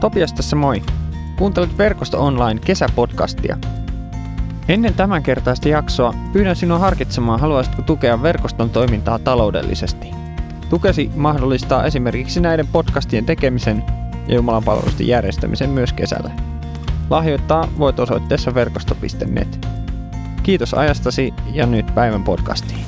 Topias 0.00 0.32
tässä 0.32 0.56
moi. 0.56 0.82
Kuuntelet 1.38 1.78
Verkosto 1.78 2.24
Online 2.24 2.60
kesäpodcastia. 2.60 3.58
Ennen 4.68 4.94
tämän 4.94 5.22
kertaista 5.22 5.68
jaksoa 5.68 6.14
pyydän 6.32 6.56
sinua 6.56 6.78
harkitsemaan, 6.78 7.40
haluaisitko 7.40 7.82
tukea 7.82 8.22
verkoston 8.22 8.70
toimintaa 8.70 9.18
taloudellisesti. 9.18 10.10
Tukesi 10.70 11.10
mahdollistaa 11.16 11.84
esimerkiksi 11.84 12.40
näiden 12.40 12.66
podcastien 12.66 13.26
tekemisen 13.26 13.84
ja 14.28 14.34
Jumalan 14.34 14.64
palvelusten 14.64 15.06
järjestämisen 15.06 15.70
myös 15.70 15.92
kesällä. 15.92 16.30
Lahjoittaa 17.10 17.68
voit 17.78 18.00
osoitteessa 18.00 18.54
verkosto.net. 18.54 19.66
Kiitos 20.42 20.74
ajastasi 20.74 21.34
ja 21.52 21.66
nyt 21.66 21.94
päivän 21.94 22.24
podcastiin. 22.24 22.86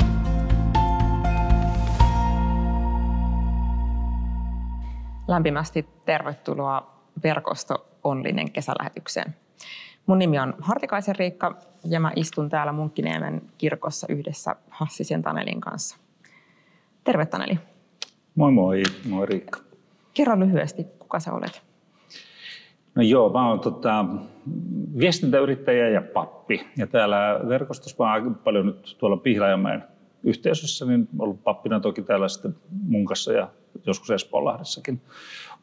Lämpimästi 5.29 5.87
tervetuloa 6.07 6.98
Verkosto 7.23 7.87
Onlinen 8.05 8.53
kesälähetykseen. 8.53 9.35
Mun 10.07 10.19
nimi 10.19 10.39
on 10.39 10.55
Hartikaisen 10.61 11.17
Riikka 11.17 11.59
ja 11.85 12.01
mä 12.01 12.13
istun 12.17 12.49
täällä 12.49 12.73
Munkkiniemen 12.73 13.43
kirkossa 13.59 14.07
yhdessä 14.11 14.57
Hassisen 14.71 15.23
Tanelin 15.23 15.61
kanssa. 15.61 15.97
Terve 17.05 17.27
Taneli. 17.27 17.59
Moi 18.35 18.53
moi, 18.53 18.83
moi 19.09 19.27
Riikka. 19.27 19.61
Kerro 20.15 20.41
lyhyesti, 20.41 20.85
kuka 20.99 21.21
sä 21.21 21.33
olet? 21.33 21.63
No 22.95 23.03
joo, 23.03 23.33
mä 23.33 23.49
oon 23.49 23.61
tota, 23.61 24.05
viestintäyrittäjä 24.99 25.89
ja 25.89 26.03
pappi. 26.03 26.67
Ja 26.77 26.87
täällä 26.87 27.41
verkostossa 27.49 28.05
mä 28.05 28.15
oon 28.15 28.35
paljon 28.35 28.67
nyt 28.67 28.97
tuolla 28.99 29.17
Pihlajamäen 29.17 29.85
yhteisössä, 30.25 30.87
niin 30.87 31.09
ollut 31.19 31.45
pappina 31.45 31.81
toki 31.81 32.03
täällä 32.03 32.29
sitten 32.29 32.57
Munkassa 32.89 33.33
ja 33.33 33.49
joskus 33.87 34.11
Espoonlahdessakin. 34.11 35.01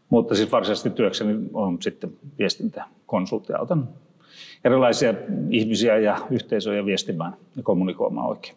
Mutta 0.10 0.36
siis 0.36 0.52
varsinaisesti 0.52 0.90
työkseni 0.90 1.50
on 1.54 1.82
sitten 1.82 2.14
viestintäkonsultti. 2.40 3.54
Autan 3.54 3.90
erilaisia 4.64 5.14
ihmisiä 5.50 5.98
ja 5.98 6.18
yhteisöjä 6.32 6.86
viestimään 6.86 7.34
ja 7.56 7.64
kommunikoimaan 7.64 8.28
oikein. 8.28 8.56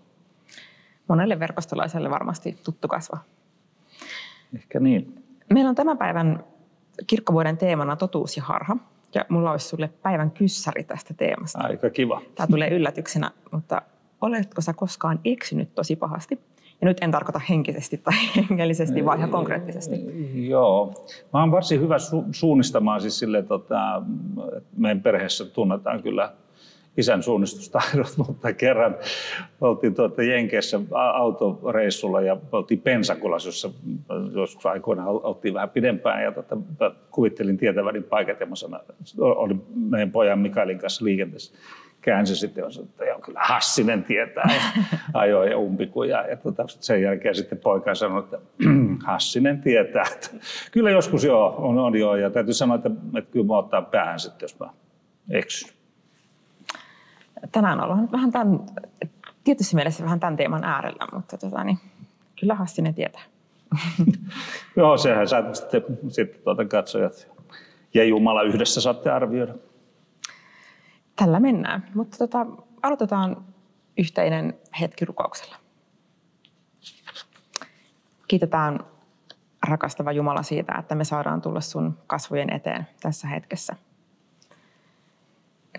Monelle 1.09 1.41
verkostolaiselle 1.41 2.11
varmasti 2.11 2.57
tuttu 2.65 2.89
kasva. 2.89 3.19
Ehkä 4.55 4.81
niin. 4.81 5.25
Meillä 5.55 5.69
on 5.69 5.75
tämän 5.75 5.99
päivän 5.99 6.45
kirkkovuoden 7.07 7.57
teemana 7.57 7.97
totuus 7.97 8.37
ja 8.37 8.43
harha. 8.43 8.77
Ja 9.15 9.25
mulla 9.29 9.51
olisi 9.51 9.69
sulle 9.69 9.91
päivän 10.03 10.31
kyssäri 10.31 10.85
tästä 10.85 11.15
teemasta. 11.15 11.59
Aika 11.62 11.91
kiva. 11.91 12.23
Tämä 12.35 12.47
tulee 12.47 12.69
yllätyksenä, 12.69 13.31
mutta 13.53 13.83
oletko 14.21 14.61
sä 14.61 14.73
koskaan 14.73 15.21
eksynyt 15.25 15.75
tosi 15.75 15.97
pahasti? 15.97 16.39
Ja 16.81 16.84
nyt 16.84 16.98
en 17.01 17.11
tarkoita 17.11 17.41
henkisesti 17.48 17.97
tai 17.97 18.15
hengellisesti, 18.51 19.05
vaan 19.05 19.19
ihan 19.19 19.31
konkreettisesti. 19.31 19.97
Joo. 20.48 20.95
Mä 21.33 21.41
oon 21.41 21.51
varsin 21.51 21.81
hyvä 21.81 21.97
su- 21.97 22.29
suunnistamaan 22.33 23.01
siis 23.01 23.19
sille, 23.19 23.43
tota, 23.43 24.03
meidän 24.77 25.03
perheessä 25.03 25.45
tunnetaan 25.45 26.03
kyllä 26.03 26.33
isän 26.97 27.23
suunnistustaidot, 27.23 28.15
mutta 28.27 28.53
kerran 28.53 28.97
oltiin 29.61 29.95
tuota 29.95 30.23
Jenkeissä 30.23 30.81
autoreissulla 31.15 32.21
ja 32.21 32.37
oltiin 32.53 32.81
Pensakulassa, 32.81 33.49
jossa 33.49 33.71
joskus 34.33 34.67
aikoina 34.67 35.06
oltiin 35.06 35.55
vähän 35.55 35.71
pidempään 35.71 36.23
ja 36.23 36.33
tuota, 36.33 36.56
kuvittelin 37.11 37.56
tietäväni 37.56 38.01
paikat 38.01 38.41
ja 38.41 38.47
mä 38.47 38.55
sanoin, 38.56 38.83
olin 39.19 39.62
meidän 39.75 40.12
pojan 40.12 40.39
Mikaelin 40.39 40.79
kanssa 40.79 41.05
liikenteessä 41.05 41.55
käänsi 42.09 42.37
sitten 42.37 42.73
sanoi, 42.73 42.89
että 42.89 43.05
joo, 43.05 43.20
kyllä 43.20 43.41
Hassinen 43.42 44.05
tietää 44.05 44.51
ja 44.55 44.83
ajoi 45.20 45.51
ja 45.51 45.59
umpikuja. 45.59 46.28
Ja 46.28 46.37
tuota, 46.37 46.65
sen 46.67 47.03
jälkeen 47.03 47.34
sitten 47.34 47.59
poika 47.59 47.95
sanoi, 47.95 48.19
että 48.25 48.39
Hassinen 49.06 49.61
tietää. 49.61 50.05
Että 50.12 50.28
kyllä 50.73 50.91
joskus 50.91 51.25
joo, 51.25 51.55
on, 51.59 51.78
on 51.78 51.98
joo. 51.98 52.17
Ja 52.17 52.31
täytyy 52.31 52.55
sanoa, 52.55 52.77
että, 52.77 52.91
että 53.19 53.33
kyllä 53.33 53.47
mä 53.47 53.59
ottaa 53.59 53.83
päähän 53.83 54.20
sitten, 54.20 54.45
jos 54.45 54.59
mä 54.61 54.70
eksyn. 55.31 55.70
Tänään 57.53 57.81
ollaan 57.81 58.12
vähän 58.12 58.33
tämän, 58.33 58.60
tietysti 59.44 59.75
mielessä 59.75 60.04
vähän 60.04 60.21
tämän 60.21 60.37
teeman 60.37 60.65
äärellä, 60.65 61.06
mutta 61.12 61.38
tota, 61.38 61.65
niin, 61.65 61.78
kyllä 62.41 62.54
Hassinen 62.54 62.94
tietää. 62.94 63.22
joo, 64.77 64.97
sehän 64.97 65.28
sä 65.28 65.44
sitten, 65.53 65.83
sitten 66.09 66.41
tuota 66.44 66.65
katsojat 66.65 67.28
ja 67.94 68.04
Jumala 68.04 68.43
yhdessä 68.43 68.81
saatte 68.81 69.10
arvioida. 69.10 69.54
Tällä 71.19 71.41
mennään, 71.41 71.84
mutta 71.95 72.19
tota, 72.19 72.47
aloitetaan 72.83 73.45
yhteinen 73.99 74.59
hetki 74.81 75.05
rukouksella. 75.05 75.56
Kiitetään 78.29 78.81
rakastava 79.69 80.12
Jumala 80.12 80.43
siitä, 80.43 80.75
että 80.78 80.95
me 80.95 81.05
saadaan 81.05 81.41
tulla 81.41 81.61
sun 81.61 81.99
kasvojen 82.07 82.53
eteen 82.53 82.87
tässä 83.01 83.28
hetkessä. 83.28 83.77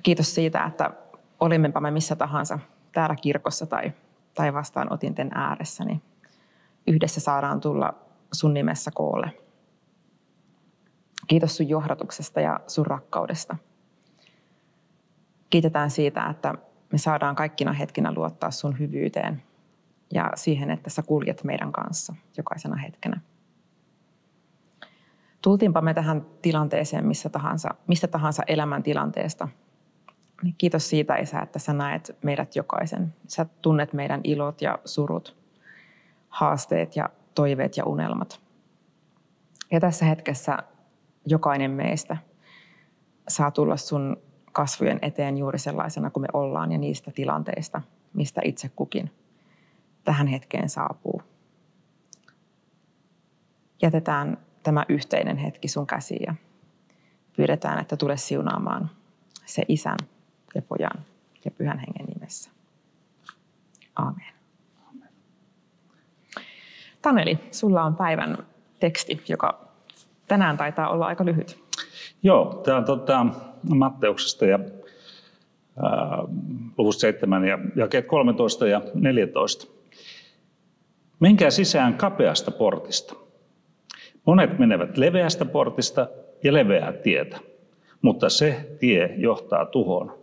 Kiitos 0.04 0.36
siitä, 0.36 0.64
että 0.64 0.92
olimmepa 1.40 1.80
me 1.80 1.92
missä 1.92 2.16
tahansa 2.16 2.60
täällä 2.92 3.16
kirkossa 3.16 3.66
tai, 3.66 3.92
tai 4.34 4.54
vastaanotinten 4.54 5.32
ääressä, 5.34 5.86
niin 5.86 6.02
yhdessä 6.88 7.22
saadaan 7.22 7.60
tulla 7.60 7.94
sun 8.34 8.54
nimessä 8.54 8.92
koolle. 8.94 9.32
Kiitos 11.28 11.58
sun 11.58 11.70
johdatuksesta 11.70 12.42
ja 12.42 12.60
sun 12.68 12.86
rakkaudesta– 12.86 13.56
kiitetään 15.50 15.90
siitä, 15.90 16.26
että 16.26 16.54
me 16.92 16.98
saadaan 16.98 17.36
kaikkina 17.36 17.74
hetkinä 17.74 18.14
luottaa 18.14 18.52
sun 18.52 18.80
hyvyyteen 18.80 19.44
ja 20.14 20.32
siihen, 20.36 20.72
että 20.72 20.90
sä 20.90 21.02
kuljet 21.02 21.44
meidän 21.44 21.72
kanssa 21.72 22.16
jokaisena 22.38 22.76
hetkenä. 22.76 23.22
Tultiinpa 25.42 25.82
me 25.82 25.94
tähän 25.94 26.26
tilanteeseen 26.42 27.08
missä 27.08 27.30
tahansa, 27.30 27.70
mistä 27.88 28.08
tahansa 28.08 28.44
elämäntilanteesta. 28.48 29.48
Niin 30.44 30.56
kiitos 30.58 30.90
siitä, 30.90 31.16
Isä, 31.16 31.40
että 31.40 31.60
sä 31.60 31.74
näet 31.74 32.18
meidät 32.24 32.56
jokaisen. 32.56 33.16
Sä 33.28 33.46
tunnet 33.62 33.94
meidän 33.94 34.22
ilot 34.24 34.62
ja 34.62 34.80
surut, 34.86 35.38
haasteet 36.30 36.96
ja 36.96 37.10
toiveet 37.36 37.78
ja 37.78 37.86
unelmat. 37.86 38.42
Ja 39.72 39.80
tässä 39.80 40.06
hetkessä 40.06 40.58
jokainen 41.26 41.72
meistä 41.72 42.18
saa 43.28 43.52
tulla 43.52 43.78
sun 43.78 44.18
kasvojen 44.52 45.00
eteen 45.02 45.38
juuri 45.38 45.60
sellaisena 45.60 46.10
kuin 46.10 46.22
me 46.22 46.28
ollaan 46.34 46.72
ja 46.72 46.78
niistä 46.78 47.12
tilanteista, 47.12 47.82
mistä 48.14 48.42
itse 48.44 48.70
kukin 48.76 49.12
tähän 50.04 50.28
hetkeen 50.28 50.70
saapuu. 50.70 51.22
Jätetään 53.82 54.38
tämä 54.64 54.86
yhteinen 54.90 55.38
hetki 55.38 55.68
sun 55.68 55.88
käsiin 55.88 56.24
ja 56.28 56.36
pyydetään, 57.36 57.80
että 57.80 57.98
tule 57.98 58.18
siunaamaan 58.18 58.90
se 59.46 59.64
isän 59.68 59.98
ja 60.56 60.62
pojan 60.62 61.06
ja 61.46 61.52
pyhän 61.52 61.80
hengen 61.80 62.06
nimessä. 62.06 62.52
Aamen. 63.96 64.26
Taneli, 67.02 67.40
sulla 67.52 67.84
on 67.84 67.96
päivän 67.96 68.38
teksti, 68.80 69.24
joka 69.28 69.68
tänään 70.28 70.58
taitaa 70.58 70.90
olla 70.90 71.06
aika 71.06 71.26
lyhyt. 71.26 71.64
Joo, 72.24 72.62
tämä 72.66 72.78
on 72.78 72.86
tota, 72.86 73.26
Matteuksesta 73.75 74.46
ja 74.46 74.59
ää, 75.84 76.24
luvusta 76.78 77.02
7 77.02 77.47
ja 77.47 77.59
jakeet 77.75 78.06
13 78.06 78.68
ja 78.68 78.81
14. 78.94 79.68
Menkää 81.20 81.50
sisään 81.50 81.94
kapeasta 81.94 82.52
portista. 82.52 83.16
Monet 84.25 84.59
menevät 84.59 84.98
leveästä 84.98 85.46
portista 85.46 86.08
ja 86.44 86.53
leveää 86.53 86.94
tietä, 86.94 87.40
mutta 88.02 88.30
se 88.30 88.75
tie 88.80 89.14
johtaa 89.18 89.66
tuhoon. 89.66 90.19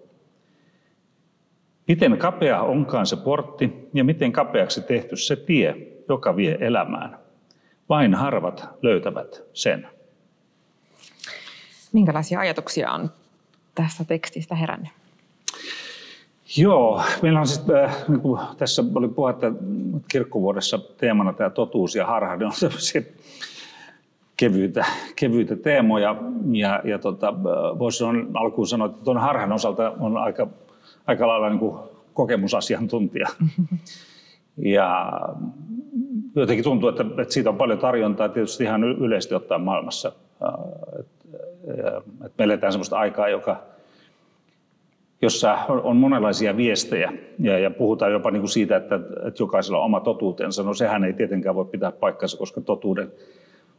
Miten 1.89 2.19
kapea 2.19 2.63
onkaan 2.63 3.07
se 3.07 3.17
portti 3.17 3.89
ja 3.95 4.05
miten 4.05 4.33
kapeaksi 4.33 4.83
tehty 4.83 5.17
se 5.17 5.37
tie, 5.37 5.77
joka 6.09 6.37
vie 6.37 6.59
elämään. 6.61 7.19
Vain 7.89 8.15
harvat 8.15 8.69
löytävät 8.83 9.43
sen. 9.53 9.89
Minkälaisia 11.93 12.41
ajatuksia 12.41 12.93
on 12.93 13.11
tästä 13.77 14.05
tekstistä 14.05 14.55
herännyt? 14.55 14.91
Joo, 16.57 17.03
meillä 17.23 17.41
on 17.41 17.47
sitten, 17.47 17.85
äh, 17.85 17.97
niin 18.09 18.21
kuin 18.21 18.41
tässä 18.57 18.85
oli 18.95 19.09
puhetta 19.09 19.53
kirkkovuodessa 20.11 20.79
teemana 20.79 21.33
tämä 21.33 21.51
totuus 21.51 21.95
ja 21.95 22.07
harha, 22.07 22.37
ne 22.37 22.47
on 22.47 22.53
sellaisia 22.53 23.03
kevyitä, 24.37 24.85
kevyitä 25.17 25.57
teemoja. 25.57 26.17
Ja, 26.53 26.81
ja 26.85 26.99
tota, 26.99 27.29
äh, 27.29 27.79
voisi 27.79 28.05
alkuun 28.35 28.67
sanoa, 28.67 28.87
että 28.87 29.05
tuon 29.05 29.21
harhan 29.21 29.53
osalta 29.53 29.93
on 30.01 30.17
aika, 30.17 30.47
aika 31.07 31.29
lailla 31.29 31.49
niin 31.49 31.59
kuin 31.59 31.79
kokemusasiantuntija. 32.15 33.29
Ja 34.59 35.13
jotenkin 36.37 36.65
tuntuu, 36.65 36.89
että, 36.89 37.05
että 37.19 37.35
siitä 37.35 37.51
on 37.51 37.57
paljon 37.57 37.79
tarjontaa 37.79 38.29
tietysti 38.29 38.65
ihan 38.65 38.85
yleisesti 38.85 39.35
ottaen 39.35 39.61
maailmassa. 39.61 40.13
Että 42.25 42.35
me 42.39 42.45
eletään 42.45 42.73
sellaista 42.73 42.99
aikaa, 42.99 43.29
joka, 43.29 43.63
jossa 45.23 45.59
on 45.69 45.97
monenlaisia 45.97 46.57
viestejä 46.57 47.13
ja, 47.39 47.59
ja 47.59 47.71
puhutaan 47.71 48.13
jopa 48.13 48.31
niin 48.31 48.41
kuin 48.41 48.51
siitä, 48.51 48.77
että, 48.77 48.95
että 49.27 49.43
jokaisella 49.43 49.79
on 49.79 49.85
oma 49.85 50.01
totuutensa. 50.01 50.63
No 50.63 50.75
sehän 50.75 51.05
ei 51.05 51.13
tietenkään 51.13 51.55
voi 51.55 51.65
pitää 51.65 51.93
paikkansa, 51.93 52.39
koska 52.39 52.61
totuuden 52.61 53.13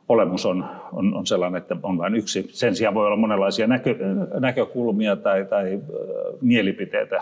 olemus 0.09 0.45
on, 0.45 0.65
on, 0.93 1.13
on 1.13 1.25
sellainen, 1.25 1.61
että 1.61 1.75
on 1.83 1.97
vain 1.97 2.15
yksi. 2.15 2.49
Sen 2.51 2.75
sijaan 2.75 2.93
voi 2.93 3.05
olla 3.05 3.17
monenlaisia 3.17 3.67
näkö, 3.67 3.95
näkökulmia 4.39 5.15
tai, 5.15 5.45
tai 5.45 5.79
mielipiteitä, 6.41 7.19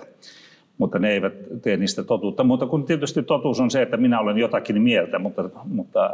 mutta 0.77 0.99
ne 0.99 1.11
eivät 1.11 1.33
tee 1.61 1.77
niistä 1.77 2.03
totuutta. 2.03 2.43
Mutta 2.43 2.65
kun 2.65 2.85
tietysti 2.85 3.23
totuus 3.23 3.59
on 3.59 3.71
se, 3.71 3.81
että 3.81 3.97
minä 3.97 4.19
olen 4.19 4.37
jotakin 4.37 4.81
mieltä, 4.81 5.19
mutta, 5.19 5.49
mutta, 5.65 6.11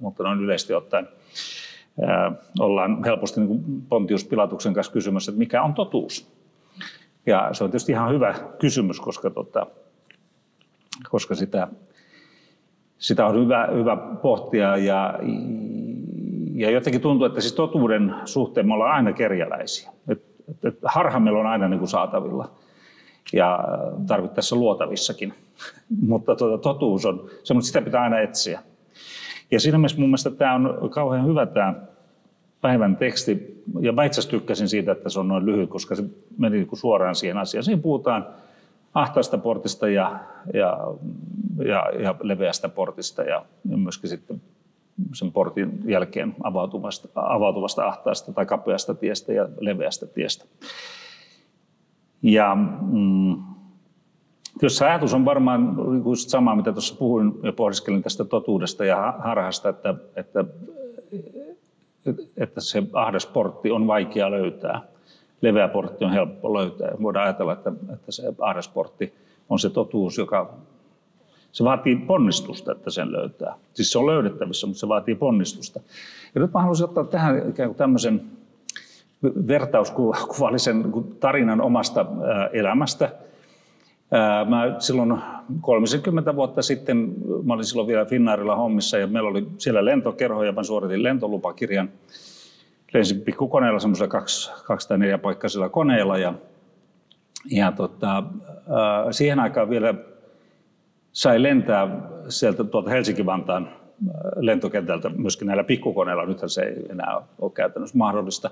mutta 0.00 0.22
noin 0.22 0.40
yleisesti 0.40 0.74
ottaen 0.74 1.08
ollaan 2.58 3.04
helposti 3.04 3.40
niin 3.40 3.48
kuin 3.48 3.82
Pontius 3.88 4.24
Pilatuksen 4.24 4.74
kanssa 4.74 4.92
kysymässä, 4.92 5.30
että 5.30 5.38
mikä 5.38 5.62
on 5.62 5.74
totuus. 5.74 6.36
Ja 7.26 7.48
se 7.52 7.64
on 7.64 7.70
tietysti 7.70 7.92
ihan 7.92 8.12
hyvä 8.12 8.34
kysymys, 8.58 9.00
koska, 9.00 9.30
tota, 9.30 9.66
koska 11.10 11.34
sitä, 11.34 11.68
sitä 12.98 13.26
on 13.26 13.34
hyvä, 13.34 13.68
hyvä 13.74 13.96
pohtia 14.22 14.76
ja, 14.76 15.18
ja 16.54 16.70
jotenkin 16.70 17.00
tuntuu, 17.00 17.26
että 17.26 17.40
siis 17.40 17.54
totuuden 17.54 18.14
suhteen 18.24 18.66
me 18.66 18.74
ollaan 18.74 18.94
aina 18.94 19.12
kerjäläisiä. 19.12 19.90
Et, 20.08 20.22
et, 20.48 20.64
et 20.64 20.78
harha 20.84 21.20
meillä 21.20 21.40
on 21.40 21.46
aina 21.46 21.68
niin 21.68 21.78
kuin 21.78 21.88
saatavilla 21.88 22.50
ja 23.32 23.58
tarvittaessa 24.06 24.56
luotavissakin. 24.56 25.34
Mutta 26.08 26.36
tuota, 26.36 26.62
totuus 26.62 27.06
on 27.06 27.30
semmoista, 27.44 27.66
sitä 27.66 27.82
pitää 27.82 28.02
aina 28.02 28.20
etsiä. 28.20 28.60
Ja 29.50 29.60
siinä 29.60 29.78
mielessä 29.78 29.98
mun 29.98 30.08
mielestä 30.08 30.30
tämä 30.30 30.54
on 30.54 30.90
kauhean 30.90 31.26
hyvä 31.26 31.46
tämä 31.46 31.74
päivän 32.60 32.96
teksti. 32.96 33.62
Ja 33.80 33.92
mä 33.92 34.04
itse 34.04 34.28
tykkäsin 34.28 34.68
siitä, 34.68 34.92
että 34.92 35.08
se 35.08 35.20
on 35.20 35.28
noin 35.28 35.46
lyhyt, 35.46 35.70
koska 35.70 35.94
se 35.94 36.04
meni 36.38 36.56
niin 36.56 36.68
suoraan 36.72 37.14
siihen 37.14 37.38
asiaan. 37.38 37.64
Siinä 37.64 37.82
puhutaan 37.82 38.26
ahtaasta 38.94 39.38
portista 39.38 39.88
ja, 39.88 40.18
ja, 40.54 40.78
ja, 41.64 41.84
ja 42.02 42.14
leveästä 42.22 42.68
portista 42.68 43.22
ja, 43.22 43.44
ja 43.70 43.76
myöskin 43.76 44.10
sitten 44.10 44.42
sen 45.14 45.32
portin 45.32 45.80
jälkeen 45.84 46.36
avautuvasta, 46.42 47.08
avautuvasta 47.14 47.86
ahtaasta 47.86 48.32
tai 48.32 48.46
kapeasta 48.46 48.94
tiestä 48.94 49.32
ja 49.32 49.48
leveästä 49.60 50.06
tiestä. 50.06 50.44
Ja 52.22 52.54
mm, 52.82 53.42
jos 54.62 54.82
ajatus 54.82 55.14
on 55.14 55.24
varmaan 55.24 55.76
sama, 56.14 56.56
mitä 56.56 56.72
tuossa 56.72 56.96
puhuin 56.98 57.32
ja 57.42 57.52
pohdiskelin 57.52 58.02
tästä 58.02 58.24
totuudesta 58.24 58.84
ja 58.84 59.14
harhasta, 59.18 59.68
että, 59.68 59.94
että, 60.16 60.44
että 62.36 62.60
se 62.60 62.82
ahdas 62.92 63.26
portti 63.26 63.70
on 63.70 63.86
vaikea 63.86 64.30
löytää. 64.30 64.80
Leveä 65.40 65.68
portti 65.68 66.04
on 66.04 66.12
helppo 66.12 66.54
löytää. 66.54 66.92
Voidaan 67.02 67.24
ajatella, 67.24 67.52
että, 67.52 67.72
että 67.92 68.12
se 68.12 68.22
ahdas 68.40 68.68
portti 68.68 69.14
on 69.48 69.58
se 69.58 69.70
totuus, 69.70 70.18
joka 70.18 70.54
se 71.52 71.64
vaatii 71.64 71.96
ponnistusta, 71.96 72.72
että 72.72 72.90
sen 72.90 73.12
löytää. 73.12 73.54
Siis 73.74 73.92
se 73.92 73.98
on 73.98 74.06
löydettävissä, 74.06 74.66
mutta 74.66 74.80
se 74.80 74.88
vaatii 74.88 75.14
ponnistusta. 75.14 75.80
Ja 76.34 76.40
nyt 76.40 76.52
mä 76.52 76.60
haluaisin 76.60 76.84
ottaa 76.84 77.04
tähän 77.04 77.50
ikään 77.50 77.68
kuin 77.68 77.76
tämmöisen 77.76 78.22
vertauskuvallisen 79.22 80.92
tarinan 81.20 81.60
omasta 81.60 82.06
elämästä. 82.52 83.12
Mä 84.48 84.76
silloin 84.78 85.18
30 85.60 86.36
vuotta 86.36 86.62
sitten, 86.62 87.14
mä 87.44 87.54
olin 87.54 87.64
silloin 87.64 87.88
vielä 87.88 88.04
Finnairilla 88.04 88.56
hommissa 88.56 88.98
ja 88.98 89.06
meillä 89.06 89.30
oli 89.30 89.46
siellä 89.58 89.84
lentokerho 89.84 90.44
ja 90.44 90.52
mä 90.52 90.62
suoritin 90.62 91.02
lentolupakirjan. 91.02 91.90
Lensin 92.94 93.20
pikkukoneella 93.20 93.78
semmoisella 93.78 94.08
kaksi, 94.08 94.52
kaksi 94.64 94.88
tai 94.88 94.98
neljä 94.98 95.18
paikkaisella 95.18 95.68
koneella 95.68 96.18
ja, 96.18 96.34
ja 97.50 97.72
tota, 97.72 98.22
siihen 99.10 99.40
aikaan 99.40 99.70
vielä 99.70 99.94
sai 101.12 101.42
lentää 101.42 101.88
sieltä 102.28 102.64
tuolta 102.64 102.90
Helsinki-Vantaan 102.90 103.68
lentokentältä 104.36 105.08
myöskin 105.08 105.46
näillä 105.46 105.64
pikkukoneilla. 105.64 106.26
Nythän 106.26 106.50
se 106.50 106.62
ei 106.62 106.86
enää 106.90 107.20
ole 107.38 107.52
käytännössä 107.52 107.98
mahdollista. 107.98 108.50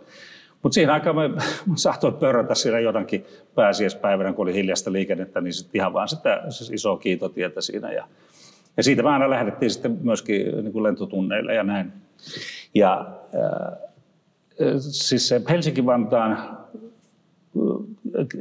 Mutta 0.64 0.74
siihen 0.74 0.90
aikaan 0.90 1.16
me 1.16 1.30
saatoin 1.74 2.14
pörrätä 2.14 2.54
siinä 2.54 2.80
jotakin 2.80 3.26
pääsiäispäivänä, 3.54 4.32
kun 4.32 4.42
oli 4.42 4.54
hiljasta 4.54 4.92
liikennettä, 4.92 5.40
niin 5.40 5.52
sitten 5.52 5.78
ihan 5.78 5.92
vaan 5.92 6.08
sitä 6.08 6.42
siis 6.48 6.70
isoa 6.70 6.98
kiitotietä 6.98 7.60
siinä. 7.60 7.92
Ja, 7.92 8.08
ja 8.76 8.82
siitä 8.82 9.02
me 9.02 9.08
aina 9.08 9.30
lähdettiin 9.30 9.70
sitten 9.70 9.98
myöskin 10.02 10.46
niin 10.46 10.72
kuin 10.72 10.82
lentotunneille 10.82 11.54
ja 11.54 11.62
näin. 11.62 11.92
Ja 12.74 13.06
äh, 13.34 13.78
siis 14.78 15.28
se 15.28 15.42
Helsinki-Vantaan 15.48 16.58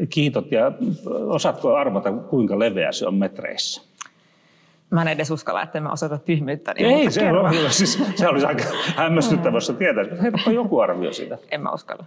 kiitot 0.10 0.52
ja 0.52 0.72
osaatko 1.06 1.76
arvata, 1.76 2.12
kuinka 2.12 2.60
leveä 2.60 2.92
se 2.92 3.08
on 3.08 3.16
metreissä? 3.16 3.82
Mä 4.94 5.02
en 5.02 5.08
edes 5.08 5.32
uskalla, 5.32 5.62
että 5.62 5.80
mä 5.80 5.92
osoita 5.92 6.18
tyhmyyttä. 6.18 6.74
Niin 6.74 6.88
Ei, 6.90 7.12
se, 7.12 7.32
on, 7.32 7.54
siis, 7.70 8.04
se 8.16 8.28
olisi 8.28 8.46
aika 8.46 8.64
hämmästyttävä, 8.98 9.58
jos 9.58 9.74
tietäisi. 9.78 10.12
Mutta 10.32 10.52
joku 10.52 10.80
arvio 10.80 11.14
siitä. 11.14 11.38
En 11.52 11.62
mä 11.62 11.72
uskalla. 11.72 12.06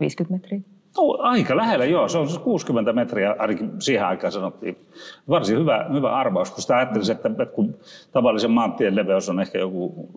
50 0.00 0.34
metriä. 0.34 0.60
No, 0.96 1.18
aika 1.18 1.56
lähellä, 1.56 1.84
joo. 1.84 2.08
Se 2.08 2.18
on 2.18 2.28
60 2.44 2.92
metriä, 2.92 3.36
ainakin 3.38 3.70
siihen 3.78 4.06
aikaan 4.06 4.32
sanottiin. 4.32 4.76
Varsin 5.28 5.58
hyvä, 5.58 5.86
hyvä 5.92 6.16
arvaus, 6.16 6.50
kun 6.50 6.62
sitä 6.62 6.76
ajattelisin, 6.76 7.16
että, 7.16 7.28
että 7.28 7.46
kun 7.46 7.74
tavallisen 8.12 8.50
maantien 8.50 8.96
leveys 8.96 9.28
on 9.28 9.40
ehkä 9.40 9.58
joku 9.58 10.08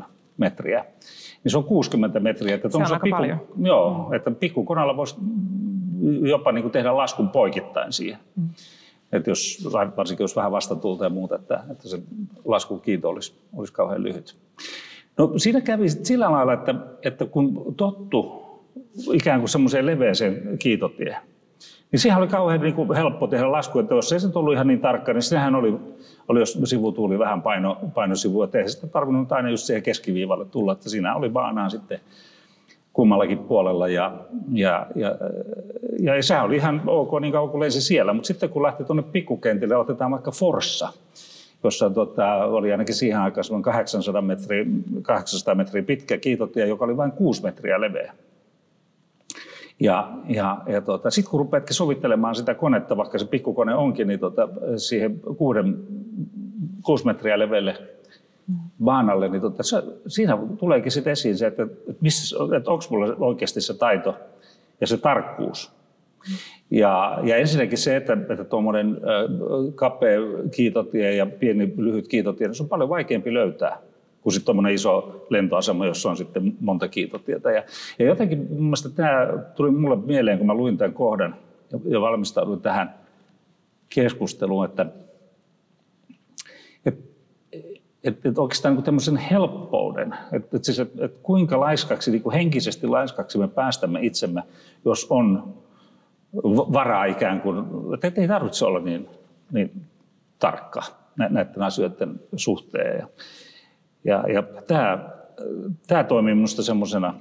6-7 0.00 0.04
metriä, 0.36 0.84
niin 1.44 1.50
se 1.52 1.58
on 1.58 1.64
60 1.64 2.20
metriä. 2.20 2.54
Että 2.54 2.68
se 2.68 2.76
on 2.76 2.82
aika 2.82 2.98
pikku, 2.98 3.16
paljon. 3.16 3.40
Joo, 3.62 4.10
että 4.14 4.30
pikkukoneella 4.30 4.96
voisi 4.96 5.16
jopa 6.22 6.52
niin 6.52 6.62
kuin 6.62 6.72
tehdä 6.72 6.96
laskun 6.96 7.28
poikittain 7.28 7.92
siihen. 7.92 8.18
Mm. 8.36 8.48
Että 9.14 9.30
jos, 9.30 9.68
varsinkin 9.96 10.24
jos 10.24 10.36
vähän 10.36 10.52
vastatulta 10.52 11.04
ja 11.04 11.10
muuta, 11.10 11.34
että, 11.34 11.64
että 11.70 11.88
se 11.88 12.02
laskun 12.44 12.80
kiito 12.80 13.08
olisi, 13.08 13.34
olisi 13.56 13.72
kauhean 13.72 14.02
lyhyt. 14.02 14.36
No 15.18 15.32
siinä 15.36 15.60
kävi 15.60 15.88
sillä 15.88 16.32
lailla, 16.32 16.52
että, 16.52 16.74
että 17.02 17.26
kun 17.26 17.74
tottu 17.76 18.44
ikään 19.12 19.40
kuin 19.40 19.48
semmoiseen 19.48 19.86
leveäseen 19.86 20.58
kiitotie, 20.58 21.16
niin 21.92 22.00
siihen 22.00 22.18
oli 22.18 22.28
kauhean 22.28 22.60
niin 22.60 22.74
kuin 22.74 22.96
helppo 22.96 23.26
tehdä 23.26 23.52
lasku, 23.52 23.78
että 23.78 23.94
jos 23.94 24.12
ei 24.12 24.20
se 24.20 24.28
ollut 24.34 24.54
ihan 24.54 24.66
niin 24.66 24.80
tarkka, 24.80 25.12
niin 25.12 25.22
sehän 25.22 25.54
oli, 25.54 25.74
oli 26.28 26.40
jos 26.40 26.58
sivu 26.64 26.92
tuli 26.92 27.18
vähän 27.18 27.42
paino, 27.42 27.78
painosivu, 27.94 28.42
että 28.42 28.58
ei 28.58 28.68
sitä 28.68 28.86
tarvinnut 28.86 29.32
aina 29.32 29.50
just 29.50 29.64
siihen 29.64 29.82
keskiviivalle 29.82 30.44
tulla, 30.44 30.72
että 30.72 30.88
siinä 30.88 31.14
oli 31.14 31.28
baanaan 31.28 31.70
sitten 31.70 32.00
kummallakin 32.94 33.38
puolella 33.38 33.88
ja, 33.88 34.16
ja, 34.52 34.86
ja, 34.94 35.16
ja, 35.98 36.16
ja 36.16 36.22
sehän 36.22 36.44
oli 36.44 36.56
ihan 36.56 36.82
ok 36.86 37.20
niin 37.20 37.32
kauan 37.32 37.50
kuin 37.50 37.60
lensi 37.60 37.80
siellä, 37.80 38.12
mutta 38.12 38.26
sitten 38.26 38.48
kun 38.48 38.62
lähti 38.62 38.84
tuonne 38.84 39.02
pikkukentille, 39.02 39.76
otetaan 39.76 40.10
vaikka 40.10 40.30
Forssa, 40.30 40.88
jossa 41.64 41.90
tota, 41.90 42.34
oli 42.44 42.72
ainakin 42.72 42.94
siihen 42.94 43.20
aikaan 43.20 43.62
800 43.62 44.22
metriä, 44.22 44.64
800 45.02 45.54
metriä 45.54 45.82
pitkä 45.82 46.18
kiitotie, 46.18 46.66
joka 46.66 46.84
oli 46.84 46.96
vain 46.96 47.12
6 47.12 47.42
metriä 47.42 47.80
leveä. 47.80 48.12
Ja, 49.80 50.12
ja, 50.28 50.62
ja 50.66 50.80
tota, 50.80 51.10
sitten 51.10 51.30
kun 51.30 51.40
rupeatkin 51.40 51.74
sovittelemaan 51.74 52.34
sitä 52.34 52.54
konetta, 52.54 52.96
vaikka 52.96 53.18
se 53.18 53.26
pikkukone 53.26 53.74
onkin, 53.74 54.08
niin 54.08 54.20
tota, 54.20 54.48
siihen 54.76 55.20
kuuden, 55.36 55.76
kuusi 56.82 57.06
metriä 57.06 57.38
leveelle 57.38 57.76
baanalle, 58.84 59.28
niin 59.28 59.42
tota, 59.42 59.62
se, 59.62 59.82
siinä 60.06 60.38
tuleekin 60.58 60.92
sitten 60.92 61.10
esiin 61.10 61.38
se, 61.38 61.46
että, 61.46 61.62
että, 61.62 62.00
missä, 62.00 62.36
että 62.56 62.70
onko 62.70 62.84
minulla 62.90 63.16
oikeasti 63.18 63.60
se 63.60 63.74
taito 63.74 64.16
ja 64.80 64.86
se 64.86 64.96
tarkkuus. 64.96 65.72
Ja, 66.70 67.18
ja 67.22 67.36
ensinnäkin 67.36 67.78
se, 67.78 67.96
että, 67.96 68.16
että 68.30 68.44
tuommoinen 68.44 69.00
kapea 69.74 70.20
kiitotie 70.50 71.14
ja 71.14 71.26
pieni 71.26 71.74
lyhyt 71.76 72.08
kiitotie, 72.08 72.46
niin 72.46 72.54
se 72.54 72.62
on 72.62 72.68
paljon 72.68 72.88
vaikeampi 72.88 73.34
löytää 73.34 73.78
kuin 74.24 74.32
sitten 74.32 74.44
tuommoinen 74.44 74.74
iso 74.74 75.26
lentoasema, 75.30 75.86
jossa 75.86 76.10
on 76.10 76.16
sitten 76.16 76.56
monta 76.60 76.88
kiitotietä. 76.88 77.52
Ja, 77.52 77.62
ja 77.98 78.06
jotenkin 78.06 78.46
mun 78.50 78.62
mielestä 78.62 78.88
tämä 78.88 79.28
tuli 79.54 79.70
mulle 79.70 79.96
mieleen, 79.96 80.38
kun 80.38 80.46
mä 80.46 80.54
luin 80.54 80.78
tämän 80.78 80.94
kohdan 80.94 81.34
ja, 81.72 81.78
ja 81.84 82.00
valmistauduin 82.00 82.60
tähän 82.60 82.94
keskusteluun, 83.88 84.64
että, 84.64 84.86
että, 88.04 88.28
että 88.28 88.40
oikeastaan 88.40 88.74
niin 88.74 88.84
tämmöisen 88.84 89.16
helppouden, 89.16 90.14
että, 90.32 90.56
että, 90.56 90.66
siis, 90.66 90.80
että, 90.80 91.04
että 91.04 91.18
kuinka 91.22 91.60
laiskaksi, 91.60 92.10
niin 92.10 92.22
kuin 92.22 92.34
henkisesti 92.34 92.86
laiskaksi 92.86 93.38
me 93.38 93.48
päästämme 93.48 94.00
itsemme, 94.02 94.42
jos 94.84 95.06
on 95.10 95.54
varaa 96.72 97.04
ikään 97.04 97.40
kuin, 97.40 97.64
että 97.94 98.20
ei 98.20 98.28
tarvitse 98.28 98.64
olla 98.64 98.80
niin, 98.80 99.08
niin 99.52 99.82
tarkka 100.38 100.82
näiden 101.16 101.62
asioiden 101.62 102.20
suhteen. 102.36 102.98
Ja, 102.98 103.08
ja, 104.04 104.32
ja 104.32 104.42
tämä, 104.42 104.98
tämä 105.86 106.04
toimii 106.04 106.34
minusta 106.34 106.62
semmoisena 106.62 107.14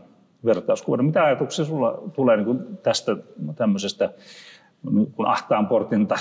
vertauskuvana. 0.45 1.03
Mitä 1.03 1.23
ajatuksia 1.23 1.65
sulla 1.65 2.03
tulee 2.13 2.37
niin 2.37 2.45
kuin 2.45 2.77
tästä 2.77 3.17
tämmöisestä 3.55 4.09
niin 4.91 5.11
kuin 5.11 5.27
ahtaan 5.27 5.67
portin 5.67 6.07
tai, 6.07 6.17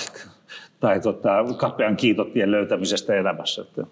tai 0.80 1.00
tota, 1.00 1.30
kapean 1.56 1.96
kiitotien 1.96 2.50
löytämisestä 2.50 3.14
elämässä? 3.14 3.62
Että... 3.62 3.86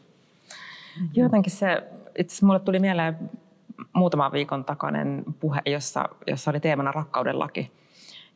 Jotenkin 1.14 1.52
se, 1.52 1.82
itse 2.18 2.46
mulle 2.46 2.60
tuli 2.60 2.78
mieleen 2.78 3.30
muutaman 3.92 4.32
viikon 4.32 4.64
takainen 4.64 5.24
puhe, 5.40 5.60
jossa, 5.66 6.08
jossa 6.26 6.50
oli 6.50 6.60
teemana 6.60 6.92
rakkauden 6.92 7.38
laki. 7.38 7.70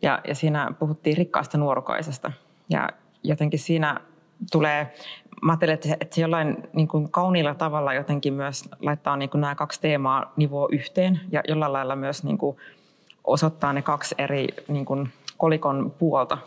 Ja, 0.02 0.20
ja 0.28 0.34
siinä 0.34 0.70
puhuttiin 0.78 1.16
rikkaasta 1.16 1.58
nuorukaisesta. 1.58 2.32
Ja 2.68 2.88
jotenkin 3.23 3.58
siinä 3.58 4.00
tulee 4.52 4.94
mä 5.42 5.52
ajattelen, 5.52 5.75
että 5.75 5.88
se, 5.88 5.96
että 6.00 6.14
se 6.14 6.20
jollain 6.20 6.68
niin 6.73 6.88
kuin 6.88 7.11
kauniilla 7.11 7.54
tavalla 7.54 7.94
jotenkin 7.94 8.34
myös 8.34 8.68
laittaa 8.80 9.16
niin 9.16 9.30
kuin 9.30 9.40
nämä 9.40 9.54
kaksi 9.54 9.80
teemaa 9.80 10.32
nivoa 10.37 10.68
yhteen 10.73 11.20
ja 11.30 11.42
jollain 11.49 11.73
lailla 11.73 11.96
myös 11.96 12.25
niin 12.25 12.38
kuin 12.38 12.56
osoittaa 13.25 13.73
ne 13.73 13.82
kaksi 13.82 14.14
eri 14.18 14.49
niin 14.68 14.84
kuin 14.84 15.08
kolikon 15.38 15.94
puolta 15.99 16.38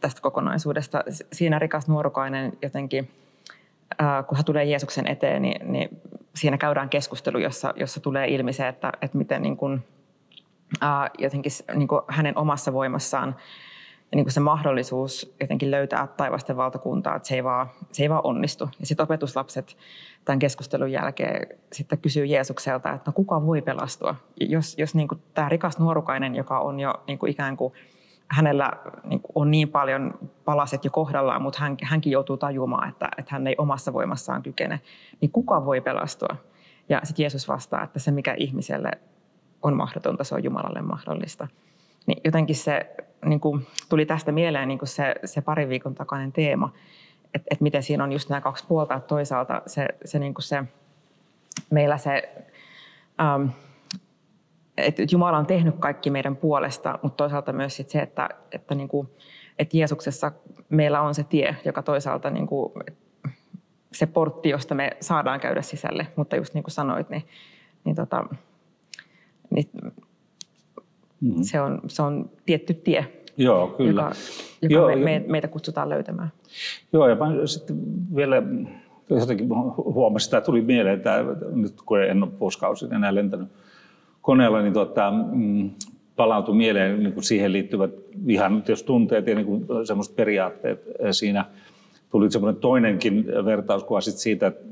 tästä 0.00 0.20
kokonaisuudesta. 0.20 1.04
Siinä 1.32 1.58
rikas 1.58 1.88
nuorukainen 1.88 2.52
jotenkin, 2.62 3.10
kun 4.26 4.36
hän 4.36 4.44
tulee 4.44 4.64
Jeesuksen 4.64 5.06
eteen, 5.06 5.42
niin, 5.42 5.72
niin 5.72 5.88
siinä 6.34 6.58
käydään 6.58 6.88
keskustelu, 6.88 7.38
jossa, 7.38 7.74
jossa 7.76 8.00
tulee 8.00 8.28
ilmi 8.28 8.52
se, 8.52 8.68
että, 8.68 8.92
että 9.02 9.18
miten 9.18 9.42
niin 9.42 9.56
kuin, 9.56 9.84
jotenkin 11.18 11.52
niin 11.74 11.88
kuin 11.88 12.02
hänen 12.08 12.38
omassa 12.38 12.72
voimassaan 12.72 13.36
niin 14.14 14.24
kuin 14.24 14.32
se 14.32 14.40
mahdollisuus 14.40 15.34
jotenkin 15.40 15.70
löytää 15.70 16.06
taivasten 16.06 16.56
valtakuntaa, 16.56 17.16
että 17.16 17.28
se 17.28 17.34
ei 17.34 17.44
vaan, 17.44 17.66
se 17.92 18.02
ei 18.02 18.10
vaan 18.10 18.20
onnistu. 18.24 18.68
Ja 18.80 18.86
sitten 18.86 19.04
opetuslapset 19.04 19.76
tämän 20.24 20.38
keskustelun 20.38 20.92
jälkeen 20.92 21.58
sitten 21.72 21.98
kysyy 21.98 22.26
Jeesukselta, 22.26 22.92
että 22.92 23.10
no 23.10 23.12
kuka 23.12 23.46
voi 23.46 23.62
pelastua? 23.62 24.14
Jos, 24.40 24.78
jos 24.78 24.94
niin 24.94 25.08
kuin 25.08 25.22
tämä 25.34 25.48
rikas 25.48 25.78
nuorukainen, 25.78 26.34
joka 26.34 26.60
on 26.60 26.80
jo 26.80 26.94
niin 27.06 27.18
kuin 27.18 27.32
ikään 27.32 27.56
kuin 27.56 27.72
hänellä 28.32 28.72
niin 29.04 29.20
on 29.34 29.50
niin 29.50 29.68
paljon 29.68 30.18
palaset 30.44 30.84
jo 30.84 30.90
kohdallaan, 30.90 31.42
mutta 31.42 31.60
hän, 31.60 31.76
hänkin 31.82 32.12
joutuu 32.12 32.36
tajumaan, 32.36 32.88
että, 32.88 33.08
että 33.18 33.34
hän 33.34 33.46
ei 33.46 33.54
omassa 33.58 33.92
voimassaan 33.92 34.42
kykene, 34.42 34.80
niin 35.20 35.30
kuka 35.30 35.64
voi 35.64 35.80
pelastua? 35.80 36.36
Ja 36.88 37.00
sitten 37.04 37.22
Jeesus 37.22 37.48
vastaa, 37.48 37.82
että 37.82 37.98
se 37.98 38.10
mikä 38.10 38.34
ihmiselle 38.38 38.90
on 39.62 39.76
mahdotonta, 39.76 40.24
se 40.24 40.34
on 40.34 40.44
Jumalalle 40.44 40.82
mahdollista. 40.82 41.48
Niin 42.06 42.20
jotenkin 42.24 42.56
se 42.56 42.96
niin 43.24 43.40
kuin, 43.40 43.66
tuli 43.88 44.06
tästä 44.06 44.32
mieleen 44.32 44.68
niin 44.68 44.78
kuin 44.78 44.88
se, 44.88 45.14
se 45.24 45.40
parin 45.40 45.68
viikon 45.68 45.94
takainen 45.94 46.32
teema, 46.32 46.72
että 47.34 47.46
et 47.50 47.60
miten 47.60 47.82
siinä 47.82 48.04
on 48.04 48.12
just 48.12 48.28
nämä 48.28 48.40
kaksi 48.40 48.66
puolta, 48.68 48.94
että 48.94 49.08
toisaalta 49.08 49.62
se, 49.66 49.88
se, 50.04 50.18
niin 50.18 50.34
kuin 50.34 50.42
se 50.42 50.64
meillä 51.70 51.98
se, 51.98 52.34
ähm, 53.20 53.48
että 54.76 55.02
Jumala 55.12 55.38
on 55.38 55.46
tehnyt 55.46 55.74
kaikki 55.78 56.10
meidän 56.10 56.36
puolesta, 56.36 56.98
mutta 57.02 57.16
toisaalta 57.16 57.52
myös 57.52 57.76
sit 57.76 57.90
se, 57.90 57.98
että, 57.98 58.28
että, 58.52 58.74
niin 58.74 58.88
kuin, 58.88 59.08
että 59.58 59.76
Jeesuksessa 59.76 60.32
meillä 60.68 61.00
on 61.00 61.14
se 61.14 61.24
tie, 61.24 61.56
joka 61.64 61.82
toisaalta 61.82 62.30
niin 62.30 62.46
kuin, 62.46 62.72
se 63.92 64.06
portti, 64.06 64.48
josta 64.48 64.74
me 64.74 64.96
saadaan 65.00 65.40
käydä 65.40 65.62
sisälle, 65.62 66.06
mutta 66.16 66.36
just 66.36 66.54
niin 66.54 66.64
kuin 66.64 66.72
sanoit, 66.72 67.10
niin, 67.10 67.22
niin, 67.84 67.96
tota, 67.96 68.24
niin 69.50 69.70
mm-hmm. 71.20 71.42
se, 71.42 71.60
on, 71.60 71.80
se 71.86 72.02
on 72.02 72.30
tietty 72.46 72.74
tie, 72.74 73.12
Joo, 73.36 73.68
kyllä. 73.68 74.02
joka, 74.02 74.12
joka 74.62 74.74
Joo, 74.74 74.88
me, 74.88 74.96
me, 74.96 75.24
meitä 75.28 75.48
kutsutaan 75.48 75.88
löytämään. 75.88 76.32
Joo, 76.92 77.08
ja 77.08 77.16
sitten 77.46 77.76
vielä 78.16 78.42
jotenkin 79.10 79.48
huomasin, 79.76 80.36
että 80.36 80.46
tuli 80.46 80.60
mieleen, 80.60 80.96
että 80.96 81.24
nyt 81.52 81.82
kun 81.86 82.02
en 82.02 82.22
ole 82.22 82.38
vuosikausi 82.40 82.86
enää 82.94 83.14
lentänyt 83.14 83.48
koneella, 84.22 84.62
niin 84.62 84.72
tuota, 84.72 85.12
mm, 85.32 85.70
palautui 86.16 86.54
mieleen 86.54 87.02
niin 87.02 87.12
kuin 87.12 87.24
siihen 87.24 87.52
liittyvät 87.52 87.90
ihan 88.26 88.62
jos 88.68 88.82
tunteet 88.82 89.26
ja 89.26 89.34
niin 89.34 89.46
kuin 89.46 89.66
semmoiset 89.86 90.16
periaatteet 90.16 90.82
siinä. 91.10 91.44
Tuli 92.10 92.30
semmoinen 92.30 92.60
toinenkin 92.60 93.26
vertauskuva 93.44 94.00
siitä, 94.00 94.46
että 94.46 94.64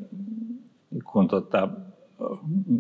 kun 1.13 1.29
tuota, 1.29 1.69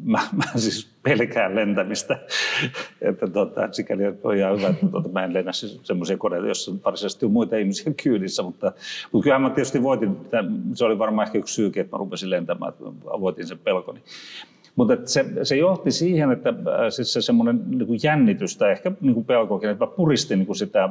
mä, 0.04 0.18
mä 0.32 0.44
siis 0.56 0.96
pelkään 1.02 1.54
lentämistä. 1.54 2.18
että 3.00 3.26
tota, 3.26 3.68
sikäli 3.72 4.02
on 4.22 4.36
ihan 4.36 4.58
hyvä, 4.58 4.68
että 4.68 4.86
tota, 4.86 5.08
mä 5.08 5.24
en 5.24 5.34
lennä 5.34 5.52
siis 5.52 5.80
semmoisia 5.82 6.16
koneita, 6.16 6.46
joissa 6.46 6.72
varsinaisesti 6.84 7.26
on 7.26 7.32
muita 7.32 7.56
ihmisiä 7.56 7.92
kyydissä. 8.02 8.42
Mutta, 8.42 8.72
mutta 9.12 9.22
kyllähän 9.22 9.42
mä 9.42 9.50
tietysti 9.50 9.82
voitin, 9.82 10.16
se 10.74 10.84
oli 10.84 10.98
varmaan 10.98 11.26
ehkä 11.26 11.38
yksi 11.38 11.54
syykin, 11.54 11.80
että 11.80 11.96
mä 11.96 11.98
rupesin 11.98 12.30
lentämään, 12.30 12.72
että 12.72 12.84
mä 12.84 13.20
voitin 13.20 13.46
sen 13.46 13.58
pelkoni. 13.58 14.00
Mutta 14.80 14.96
se, 15.04 15.24
se 15.42 15.56
johti 15.56 15.90
siihen, 15.90 16.32
että 16.32 16.54
siis 16.90 17.12
se 17.12 17.22
semmoinen 17.22 17.62
niin 17.66 18.00
jännitys 18.02 18.56
tai 18.56 18.70
ehkä 18.70 18.92
niin 19.00 19.24
pelkokin, 19.24 19.70
että 19.70 19.84
mä 19.84 19.90
puristin 19.90 20.38
niin 20.38 20.56
sitä, 20.56 20.88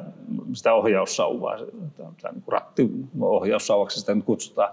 sitä 0.54 0.74
ohjaussauvaa, 0.74 1.58
tai 1.98 2.32
niin 2.32 2.44
rattiohjaussauvaksi 2.48 4.00
sitä 4.00 4.16
nyt 4.16 4.26
kutsutaan, 4.26 4.70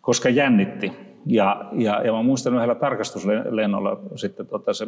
koska 0.00 0.28
jännitti. 0.28 0.92
Ja, 1.26 1.64
ja, 1.72 2.02
ja 2.04 2.12
mä 2.12 2.22
muistan 2.22 2.54
yhdellä 2.54 2.74
tarkastuslennolla 2.74 4.00
sitten 4.14 4.46
tota 4.46 4.74
se 4.74 4.86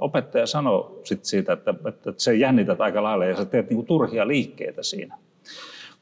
opettaja 0.00 0.46
sanoi 0.46 1.00
sit 1.04 1.24
siitä, 1.24 1.52
että, 1.52 1.74
että 1.88 2.12
se 2.16 2.34
jännität 2.34 2.80
aika 2.80 3.02
lailla 3.02 3.24
ja 3.24 3.36
sä 3.36 3.44
teet 3.44 3.70
niinku 3.70 3.82
turhia 3.82 4.28
liikkeitä 4.28 4.82
siinä. 4.82 5.16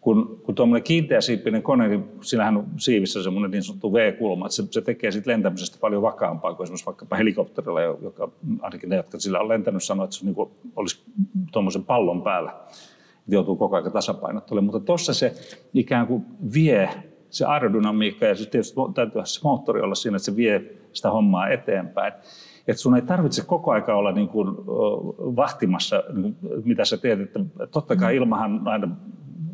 Kun, 0.01 0.41
kun 0.45 0.55
tuommoinen 0.55 0.85
kiinteäsiippinen 0.85 1.63
kone, 1.63 1.89
niin 1.89 2.05
siinähän 2.21 2.57
on 2.57 2.67
siivissä 2.77 3.23
semmoinen 3.23 3.51
niin 3.51 3.63
sanottu 3.63 3.93
V-kulma, 3.93 4.47
että 4.47 4.57
se, 4.57 4.65
se 4.71 4.81
tekee 4.81 5.11
sitten 5.11 5.33
lentämisestä 5.33 5.79
paljon 5.81 6.03
vakaampaa 6.03 6.55
kuin 6.55 6.65
esimerkiksi 6.65 6.87
vaikkapa 6.87 7.17
helikopterilla, 7.17 7.81
joka 7.81 8.31
ainakin 8.61 8.89
ne, 8.89 8.97
jotka 8.97 9.19
sillä 9.19 9.41
on 9.41 9.49
lentänyt, 9.49 9.83
sanoo, 9.83 10.05
että 10.05 10.17
se 10.17 10.25
niin 10.25 10.35
kuin 10.35 10.51
olisi 10.77 11.03
tuommoisen 11.53 11.85
pallon 11.85 12.23
päällä. 12.23 12.51
Että 12.51 13.35
joutuu 13.35 13.57
koko 13.57 13.77
ajan 13.77 13.93
tasapainottelemaan. 13.93 14.65
Mutta 14.65 14.87
tuossa 14.87 15.15
se 15.15 15.35
ikään 15.75 16.07
kuin 16.07 16.25
vie 16.55 16.91
se 17.31 17.45
aerodynamiikka 17.45 18.27
ja 18.27 18.35
sitten 18.35 18.53
tietysti 18.53 18.81
täytyy 18.95 19.23
se 19.25 19.41
moottori 19.45 19.81
olla 19.81 19.95
siinä, 19.95 20.17
että 20.17 20.27
se 20.27 20.37
vie 20.37 20.65
sitä 20.93 21.11
hommaa 21.11 21.49
eteenpäin. 21.49 22.13
Että 22.69 22.83
sun 22.83 22.97
ei 22.97 23.03
tarvitse 23.03 23.47
koko 23.47 23.71
aika 23.71 23.95
olla 23.95 24.13
niin 24.13 24.29
kuin 24.29 24.49
vahtimassa, 25.19 26.03
niin 26.15 26.35
kuin 26.35 26.63
mitä 26.65 26.85
sä 26.85 26.97
teet. 26.97 27.21
Että 27.21 27.41
totta 27.71 27.97
kai 27.97 28.17
ilmahan 28.17 28.69
aina, 28.69 28.89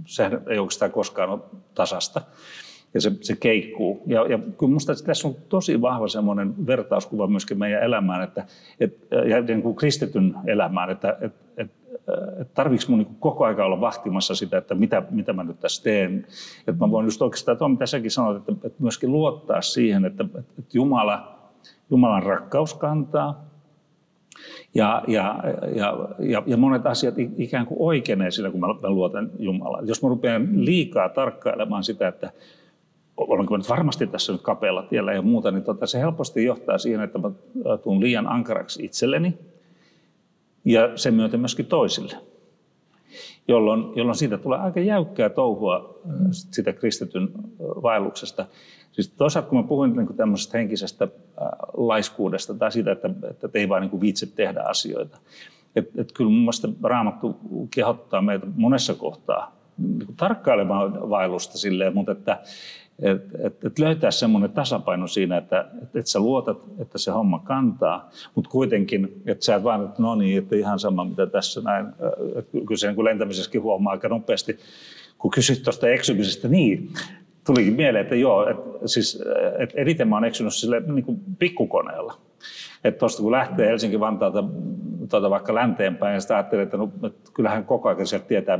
se 0.06 0.30
ei 0.46 0.58
oikeastaan 0.58 0.90
koskaan 0.90 1.30
ole 1.30 1.40
tasasta 1.74 2.20
ja 2.94 3.00
se, 3.00 3.12
se 3.20 3.36
keikkuu. 3.36 4.02
Ja, 4.06 4.26
ja 4.26 4.38
kyllä 4.38 4.70
minusta 4.70 4.92
tässä 5.06 5.28
on 5.28 5.34
tosi 5.48 5.80
vahva 5.80 6.08
semmoinen 6.08 6.66
vertauskuva 6.66 7.26
myöskin 7.26 7.58
meidän 7.58 7.82
elämään 7.82 8.22
että, 8.22 8.44
et, 8.80 8.98
ja 9.28 9.40
niin 9.40 9.62
kuin 9.62 9.76
kristityn 9.76 10.34
elämään, 10.46 10.90
että 10.90 11.16
et, 11.20 11.32
et, 11.56 11.70
että 12.38 12.54
tarviiko 12.54 12.84
mun 12.88 12.98
niin 12.98 13.16
koko 13.20 13.44
aika 13.44 13.64
olla 13.64 13.80
vahtimassa 13.80 14.34
sitä, 14.34 14.58
että 14.58 14.74
mitä, 14.74 15.02
mitä 15.10 15.32
mä 15.32 15.44
nyt 15.44 15.60
tässä 15.60 15.82
teen. 15.82 16.26
Että 16.66 16.86
mä 16.86 16.90
voin 16.90 17.04
just 17.04 17.22
oikeastaan 17.22 17.58
tuo, 17.58 17.68
mitä 17.68 17.86
säkin 17.86 18.10
sanoit, 18.10 18.36
että, 18.36 18.66
että 18.66 18.82
myöskin 18.82 19.12
luottaa 19.12 19.62
siihen, 19.62 20.04
että, 20.04 20.24
että 20.58 20.70
Jumala, 20.74 21.38
Jumalan 21.90 22.22
rakkaus 22.22 22.74
kantaa, 22.74 23.53
ja, 24.74 25.02
ja, 25.06 25.40
ja, 25.76 26.08
ja, 26.18 26.42
ja 26.46 26.56
monet 26.56 26.86
asiat 26.86 27.14
ikään 27.38 27.66
kuin 27.66 27.78
oikeenee 27.80 28.30
sillä, 28.30 28.50
kun 28.50 28.60
mä, 28.60 28.66
mä 28.66 28.90
luotan 28.90 29.30
Jumalaan. 29.38 29.88
Jos 29.88 30.02
mä 30.02 30.08
rupean 30.08 30.48
liikaa 30.64 31.08
tarkkailemaan 31.08 31.84
sitä, 31.84 32.08
että 32.08 32.30
olenko 33.16 33.56
nyt 33.56 33.68
varmasti 33.68 34.06
tässä 34.06 34.32
nyt 34.32 34.42
kapealla 34.42 34.82
tiellä 34.82 35.12
ja 35.12 35.22
muuta, 35.22 35.50
niin 35.50 35.64
tota, 35.64 35.86
se 35.86 35.98
helposti 35.98 36.44
johtaa 36.44 36.78
siihen, 36.78 37.00
että 37.00 37.18
mä 37.18 37.30
tuun 37.82 38.00
liian 38.00 38.26
ankaraksi 38.26 38.84
itselleni– 38.84 39.34
ja 40.64 40.96
sen 40.96 41.14
myötä 41.14 41.36
myöskin 41.36 41.66
toisille. 41.66 42.16
Jolloin, 43.48 43.92
jolloin 43.96 44.16
siitä 44.16 44.38
tulee 44.38 44.58
aika 44.58 44.80
jäykkää 44.80 45.28
touhua 45.28 46.00
sitä 46.30 46.72
kristityn 46.72 47.28
vaelluksesta. 47.58 48.46
Siis 48.94 49.08
toisaalta 49.08 49.48
kun 49.48 49.58
mä 49.58 49.64
puhuin 49.68 49.96
niin 49.96 50.16
tämmöisestä 50.16 50.58
henkisestä 50.58 51.08
laiskuudesta 51.76 52.54
tai 52.54 52.72
siitä, 52.72 52.92
että, 52.92 53.10
että 53.30 53.48
ei 53.58 53.68
vaan 53.68 53.82
niin 53.82 54.00
viitse 54.00 54.26
tehdä 54.26 54.62
asioita. 54.62 55.18
Et, 55.76 55.90
et 55.98 56.12
kyllä 56.12 56.30
mun 56.30 56.40
mielestä 56.40 56.68
Raamattu 56.82 57.36
kehottaa 57.74 58.22
meitä 58.22 58.46
monessa 58.56 58.94
kohtaa 58.94 59.56
niin 59.78 60.16
tarkkailemaan 60.16 61.10
vaellusta 61.10 61.58
silleen, 61.58 61.94
mutta 61.94 62.12
että, 62.12 62.42
että 63.02 63.38
et, 63.46 63.64
et 63.64 63.78
löytää 63.78 64.10
semmoinen 64.10 64.52
tasapaino 64.52 65.06
siinä, 65.06 65.36
että 65.36 65.70
et, 65.82 65.96
et 65.96 66.06
sä 66.06 66.20
luotat, 66.20 66.58
että 66.78 66.98
se 66.98 67.10
homma 67.10 67.38
kantaa, 67.38 68.10
mutta 68.34 68.50
kuitenkin, 68.50 69.22
että 69.26 69.44
sä 69.44 69.54
et 69.54 69.62
vaan, 69.62 69.84
että 69.84 70.02
no 70.02 70.14
niin, 70.14 70.38
että 70.38 70.56
ihan 70.56 70.78
sama 70.78 71.04
mitä 71.04 71.26
tässä 71.26 71.60
näin. 71.60 71.86
Kyllä 72.52 72.76
se 72.76 72.92
niin 72.92 73.04
lentämisessäkin 73.04 73.62
huomaa 73.62 73.92
aika 73.92 74.08
nopeasti, 74.08 74.58
kun 75.18 75.30
kysyt 75.30 75.62
tuosta 75.62 75.88
eksymisestä, 75.88 76.48
niin 76.48 76.92
tulikin 77.46 77.74
mieleen, 77.74 78.02
että 78.02 78.14
joo, 78.14 78.50
että 78.50 78.88
siis, 78.88 79.22
että 79.58 79.80
eniten 79.80 80.08
mä 80.08 80.16
oon 80.16 80.24
eksynyt 80.24 80.54
sille 80.54 80.80
niin 80.80 81.04
kuin 81.04 81.20
pikkukoneella. 81.38 82.14
Että 82.84 82.98
tuosta 82.98 83.22
kun 83.22 83.32
lähtee 83.32 83.68
Helsinki-Vantaalta 83.68 84.44
tuota, 85.10 85.30
vaikka 85.30 85.54
länteenpäin 85.54 86.14
ja 86.14 86.20
sitä 86.20 86.34
ajattelee, 86.34 86.62
että, 86.62 86.76
no, 86.76 86.90
että 87.06 87.30
kyllähän 87.34 87.64
koko 87.64 87.88
ajan 87.88 88.06
sieltä 88.06 88.26
tietää, 88.26 88.58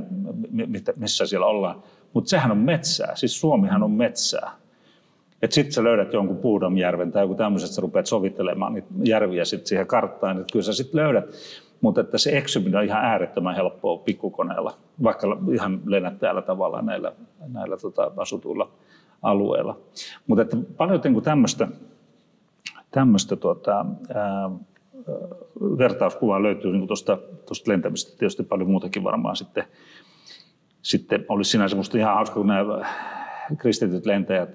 missä 0.97 1.27
siellä 1.27 1.47
ollaan. 1.47 1.83
Mutta 2.13 2.31
sehän 2.31 2.51
on 2.51 2.59
metsää, 2.59 3.17
siis 3.17 3.41
Suomihan 3.41 3.83
on 3.83 3.91
metsää. 3.91 4.51
Että 5.43 5.55
sitten 5.55 5.73
sä 5.73 5.85
löydät 5.85 6.13
jonkun 6.13 6.37
Puudomjärven 6.37 7.13
tai 7.13 7.23
joku 7.23 7.35
tämmöiset, 7.35 7.71
sä 7.71 7.83
rupeat 7.83 8.07
sovittelemaan 8.07 8.75
niitä 8.75 8.89
järviä 9.03 9.45
sitten 9.45 9.67
siihen 9.67 9.87
karttaan, 9.87 10.41
että 10.41 10.53
kyllä 10.53 10.63
sä 10.63 10.73
sitten 10.73 11.01
löydät. 11.01 11.25
Mutta 11.85 12.01
että 12.01 12.19
se 12.19 12.39
eksyminen 12.39 12.79
on 12.79 12.85
ihan 12.85 13.05
äärettömän 13.05 13.55
helppoa 13.55 13.99
pikkukoneella, 13.99 14.75
vaikka 15.03 15.39
ihan 15.53 15.81
lennät 15.87 16.19
täällä 16.19 16.43
tavalla 16.43 16.83
näillä, 16.83 17.13
näillä 17.53 17.77
tota, 17.77 18.11
asutuilla 18.17 18.71
alueilla. 19.23 19.79
Mutta 20.27 20.43
että 20.43 20.57
paljon 20.77 21.01
tämmöistä 21.23 21.69
tämmöistä 22.91 23.37
tuota, 23.37 23.87
ää, 24.15 24.51
vertauskuvaa 25.79 26.43
löytyy 26.43 26.73
niin 26.73 26.87
tuosta 26.87 27.19
lentämistä. 27.67 28.19
Tietysti 28.19 28.43
paljon 28.43 28.71
muutakin 28.71 29.05
varmaan 29.05 29.37
sitten, 29.37 29.65
sitten 30.83 31.25
olisi 31.29 31.51
sinänsä 31.51 31.77
musta 31.77 31.99
ihan 31.99 32.15
hauska, 32.15 32.35
kun 32.35 32.47
nämä 32.47 32.87
kristityt 33.59 34.07
lentäjät, 34.07 34.49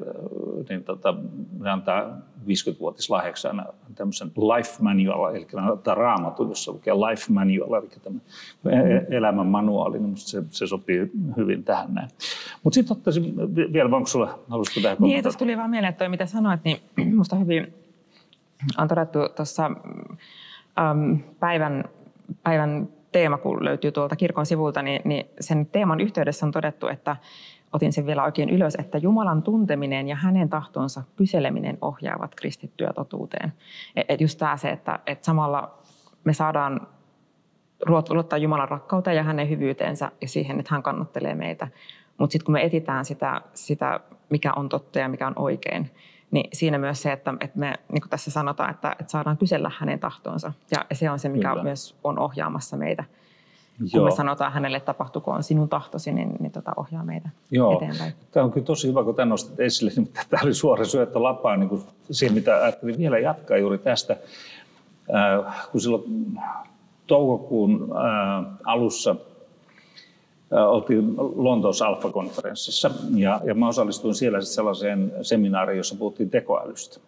niin 0.69 0.83
tota, 0.83 1.15
ne 1.59 1.69
antaa 1.69 2.17
50-vuotislahjaksi 2.47 3.47
aina 3.47 3.65
tämmöisen 3.95 4.27
life 4.27 4.83
manual, 4.83 5.35
eli 5.35 5.47
ne 5.53 5.71
ottaa 5.71 5.95
raamatun, 5.95 6.49
jossa 6.49 6.71
lukee 6.71 6.93
life 6.93 7.33
manual, 7.33 7.73
eli 7.73 7.89
tämmöinen 8.03 8.91
e-, 8.91 9.17
elämän 9.17 9.47
manuaali, 9.47 9.99
niin 9.99 10.17
se, 10.17 10.43
se 10.49 10.67
sopii 10.67 11.11
hyvin 11.37 11.63
tähän 11.63 11.93
näin. 11.93 12.09
Mutta 12.63 12.75
sitten 12.75 12.97
ottaisin 12.97 13.35
vielä, 13.73 13.95
onko 13.95 14.07
sulla, 14.07 14.39
haluaisitko 14.49 14.81
tähän 14.81 14.97
Niin, 14.99 15.23
tuossa 15.23 15.39
tuli 15.39 15.57
vaan 15.57 15.69
mieleen, 15.69 15.89
että 15.89 15.99
toi, 15.99 16.09
mitä 16.09 16.25
sanoit, 16.25 16.61
niin 16.63 16.77
musta 17.17 17.35
hyvin 17.35 17.73
on 18.77 18.87
todettu 18.87 19.19
tuossa 19.35 19.71
ähm, 20.79 21.13
päivän, 21.39 21.83
päivän 22.43 22.89
teema, 23.11 23.37
kun 23.37 23.65
löytyy 23.65 23.91
tuolta 23.91 24.15
kirkon 24.15 24.45
sivulta, 24.45 24.81
niin, 24.81 25.01
niin 25.05 25.25
sen 25.39 25.65
teeman 25.65 25.99
yhteydessä 25.99 26.45
on 26.45 26.51
todettu, 26.51 26.87
että 26.87 27.15
otin 27.73 27.93
sen 27.93 28.05
vielä 28.05 28.23
oikein 28.23 28.49
ylös, 28.49 28.75
että 28.75 28.97
Jumalan 28.97 29.43
tunteminen 29.43 30.07
ja 30.07 30.15
hänen 30.15 30.49
tahtonsa 30.49 31.03
kyseleminen 31.15 31.77
ohjaavat 31.81 32.35
kristittyä 32.35 32.93
totuuteen. 32.93 33.53
Et, 34.09 34.21
just 34.21 34.39
tämä 34.39 34.57
se, 34.57 34.69
että 34.69 34.99
et 35.07 35.23
samalla 35.23 35.77
me 36.23 36.33
saadaan 36.33 36.87
luottaa 38.09 38.39
Jumalan 38.39 38.69
rakkauteen 38.69 39.17
ja 39.17 39.23
hänen 39.23 39.49
hyvyyteensä 39.49 40.11
ja 40.21 40.27
siihen, 40.27 40.59
että 40.59 40.73
hän 40.73 40.83
kannattelee 40.83 41.35
meitä. 41.35 41.67
Mutta 42.17 42.31
sitten 42.31 42.45
kun 42.45 42.53
me 42.53 42.63
etitään 42.63 43.05
sitä, 43.05 43.41
sitä, 43.53 43.99
mikä 44.29 44.53
on 44.55 44.69
totta 44.69 44.99
ja 44.99 45.09
mikä 45.09 45.27
on 45.27 45.33
oikein, 45.35 45.91
niin 46.31 46.49
siinä 46.53 46.77
myös 46.77 47.01
se, 47.01 47.11
että, 47.11 47.33
että 47.39 47.59
me, 47.59 47.73
niin 47.91 48.01
kuin 48.01 48.09
tässä 48.09 48.31
sanotaan, 48.31 48.69
että, 48.69 48.95
että 48.99 49.11
saadaan 49.11 49.37
kysellä 49.37 49.71
hänen 49.79 49.99
tahtonsa. 49.99 50.53
Ja 50.71 50.85
se 50.95 51.09
on 51.09 51.19
se, 51.19 51.29
mikä 51.29 51.49
Kyllä. 51.49 51.63
myös 51.63 51.99
on 52.03 52.19
ohjaamassa 52.19 52.77
meitä. 52.77 53.03
Kun 53.79 53.89
Joo. 53.93 54.05
me 54.05 54.11
sanotaan 54.11 54.51
hänelle, 54.51 54.79
tapahtukoon 54.79 55.43
sinun 55.43 55.69
tahtosi, 55.69 56.11
niin, 56.11 56.35
niin 56.39 56.51
tota 56.51 56.71
ohjaa 56.77 57.03
meitä 57.03 57.29
Joo. 57.51 57.75
eteenpäin. 57.75 58.13
Tämä 58.31 58.43
on 58.43 58.51
kyllä 58.51 58.65
tosi 58.65 58.87
hyvä, 58.87 59.03
kun 59.03 59.15
tämän 59.15 59.29
nostat 59.29 59.59
esille. 59.59 59.91
Niin 59.95 60.11
tämä 60.29 60.41
oli 60.43 60.53
suora 60.53 60.85
syöttö 60.85 61.23
lapaan 61.23 61.59
niin 61.59 61.69
kuin 61.69 61.81
siihen, 62.11 62.35
mitä 62.35 62.55
ajattelin 62.55 62.97
vielä 62.97 63.19
jatkaa 63.19 63.57
juuri 63.57 63.77
tästä. 63.77 64.17
Äh, 65.15 65.69
kun 65.71 65.81
silloin 65.81 66.03
toukokuun 67.07 67.89
äh, 67.91 68.45
alussa– 68.65 69.15
oltiin 70.51 71.13
Lontoossa 71.17 71.87
Alfa-konferenssissa 71.87 72.91
ja, 73.15 73.41
ja 73.43 73.53
mä 73.53 73.67
osallistuin 73.67 74.15
siellä 74.15 74.41
sellaiseen 74.41 75.13
seminaariin, 75.21 75.77
jossa 75.77 75.95
puhuttiin 75.95 76.29
tekoälystä. 76.29 76.99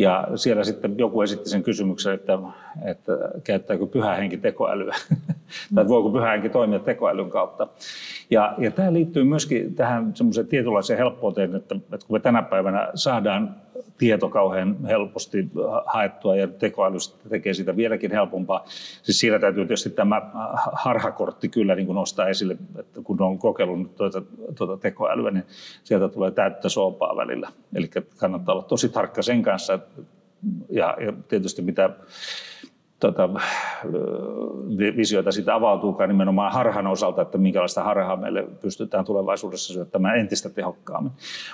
Ja 0.00 0.28
siellä 0.34 0.64
sitten 0.64 0.98
joku 0.98 1.22
esitti 1.22 1.48
sen 1.50 1.62
kysymyksen, 1.62 2.14
että, 2.14 2.38
että 2.84 3.12
käyttääkö 3.44 3.86
pyhä 3.86 4.14
henki 4.14 4.36
tekoälyä, 4.36 4.96
tai 5.74 5.88
voiko 5.88 6.10
pyhä 6.10 6.30
henki 6.30 6.48
toimia 6.48 6.78
tekoälyn 6.78 7.30
kautta. 7.30 7.66
Ja, 8.30 8.54
ja 8.58 8.70
tämä 8.70 8.92
liittyy 8.92 9.24
myöskin 9.24 9.74
tähän 9.74 10.16
semmoiseen 10.16 10.46
tietynlaiseen 10.46 10.98
helppouteen, 10.98 11.54
että, 11.54 11.74
että 11.74 12.06
kun 12.06 12.16
me 12.16 12.20
tänä 12.20 12.42
päivänä 12.42 12.88
saadaan 12.94 13.56
tieto 13.98 14.28
kauhean 14.28 14.76
helposti 14.84 15.50
haettua 15.86 16.36
ja 16.36 16.48
tekoäly 16.48 16.96
tekee 17.28 17.54
siitä 17.54 17.76
vieläkin 17.76 18.10
helpompaa. 18.10 18.64
Siis 19.02 19.20
siinä 19.20 19.38
täytyy 19.38 19.64
tietysti 19.64 19.90
tämä 19.90 20.22
harhakortti 20.72 21.48
kyllä 21.48 21.74
niin 21.74 21.86
kuin 21.86 21.96
nostaa 21.96 22.28
esille, 22.28 22.56
että 22.78 23.00
kun 23.04 23.22
on 23.22 23.38
kokeillut 23.38 23.96
tuota, 23.96 24.22
tuota 24.54 24.76
tekoälyä, 24.76 25.30
niin 25.30 25.44
sieltä 25.84 26.08
tulee 26.08 26.30
täyttä 26.30 26.68
soopaa 26.68 27.16
välillä. 27.16 27.48
Eli 27.74 27.90
kannattaa 28.16 28.54
olla 28.54 28.64
tosi 28.64 28.88
tarkka 28.88 29.22
sen 29.22 29.42
kanssa 29.42 29.78
ja, 30.70 30.96
ja 31.00 31.12
tietysti 31.28 31.62
mitä 31.62 31.90
tota, 33.00 33.28
visioita 34.96 35.32
siitä 35.32 35.54
avautuukaan 35.54 36.08
nimenomaan 36.08 36.52
harhan 36.52 36.86
osalta, 36.86 37.22
että 37.22 37.38
minkälaista 37.38 37.82
harhaa 37.82 38.16
meille 38.16 38.42
pystytään 38.62 39.04
tulevaisuudessa 39.04 39.72
syöttämään 39.72 40.18
entistä 40.18 40.50
tehokkaammin. 40.50 41.12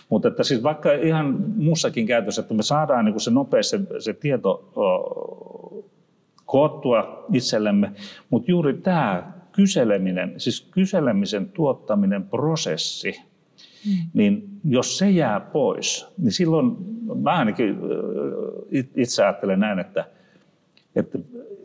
Mutta 0.08 0.28
että 0.28 0.42
siis 0.42 0.62
vaikka 0.62 0.92
ihan 0.92 1.44
muussakin 1.56 2.06
käytössä, 2.06 2.42
että 2.42 2.54
me 2.54 2.62
saadaan 2.62 3.04
niin 3.04 3.20
se 3.20 3.30
nopeasti 3.30 3.78
se, 3.78 4.00
se 4.00 4.12
tieto 4.12 4.72
koottua 6.46 7.26
itsellemme, 7.32 7.92
mutta 8.30 8.50
juuri 8.50 8.74
tämä 8.74 9.32
kyseleminen, 9.52 10.34
siis 10.36 10.68
kyselemisen 10.70 11.48
tuottaminen 11.48 12.24
prosessi, 12.24 13.20
mm. 13.86 13.92
niin 14.14 14.48
jos 14.64 14.98
se 14.98 15.10
jää 15.10 15.40
pois, 15.40 16.14
niin 16.18 16.32
silloin 16.32 16.76
mä 17.22 17.30
ainakin 17.30 17.78
itse 18.96 19.24
ajattelen 19.24 19.60
näin, 19.60 19.78
että– 19.78 20.04
että 20.96 21.18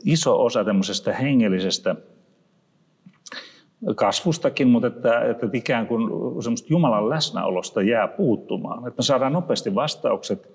iso 0.05 0.45
osa 0.45 0.63
tämmöisestä 0.63 1.13
hengellisestä 1.13 1.95
kasvustakin, 3.95 4.67
mutta 4.67 4.87
että, 4.87 5.21
että 5.21 5.47
ikään 5.53 5.87
kuin 5.87 6.03
semmoista 6.43 6.67
Jumalan 6.69 7.09
läsnäolosta 7.09 7.81
jää 7.81 8.07
puuttumaan. 8.07 8.87
Että 8.87 8.99
me 8.99 9.03
saadaan 9.03 9.33
nopeasti 9.33 9.75
vastaukset 9.75 10.49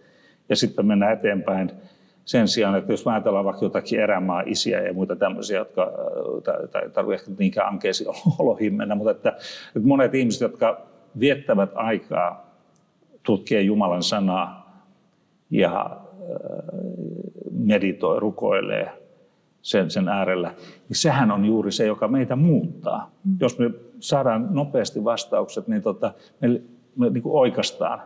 ja 0.49 0.57
sitten 0.57 0.87
mennään 0.87 1.13
eteenpäin 1.13 1.71
sen 2.25 2.49
sijaan, 2.49 2.79
että 2.79 2.93
jos 2.93 3.07
ajatellaan 3.07 3.45
vaikka 3.45 3.65
jotakin 3.65 4.01
erämaa 4.01 4.43
isiä 4.47 4.81
ja 4.81 4.93
muita 4.93 5.17
tämmöisiä, 5.17 5.59
jotka 5.59 5.93
tai 6.71 6.91
tarvitse 6.91 7.23
ehkä 7.23 7.31
niinkään 7.39 7.69
ankeisiin 7.69 8.11
oloihin 8.39 8.75
mennä, 8.75 8.95
mutta 8.95 9.11
että, 9.11 9.29
että 9.77 9.89
monet 9.89 10.15
ihmiset, 10.15 10.41
jotka 10.41 10.81
viettävät 11.21 11.71
aikaa 11.75 12.47
tutkien 13.23 13.67
Jumalan 13.67 14.03
sanaa 14.03 14.83
ja 15.51 16.01
meditoi, 17.57 18.21
rukoilee 18.21 19.07
sen, 19.63 19.91
sen 19.91 20.09
äärellä, 20.09 20.55
niin 20.89 20.97
sehän 20.97 21.31
on 21.31 21.45
juuri 21.45 21.73
se, 21.73 21.87
joka 21.87 22.09
meitä 22.09 22.37
muuttaa. 22.37 23.11
Mm. 23.25 23.37
Jos 23.41 23.59
me 23.59 23.71
saadaan 24.01 24.49
nopeasti 24.51 25.05
vastaukset, 25.05 25.69
niin 25.69 25.83
tota, 25.83 26.13
me, 26.41 26.61
me 26.97 27.11
niin 27.11 27.23
kuin 27.23 27.35
oikastaan. 27.35 28.03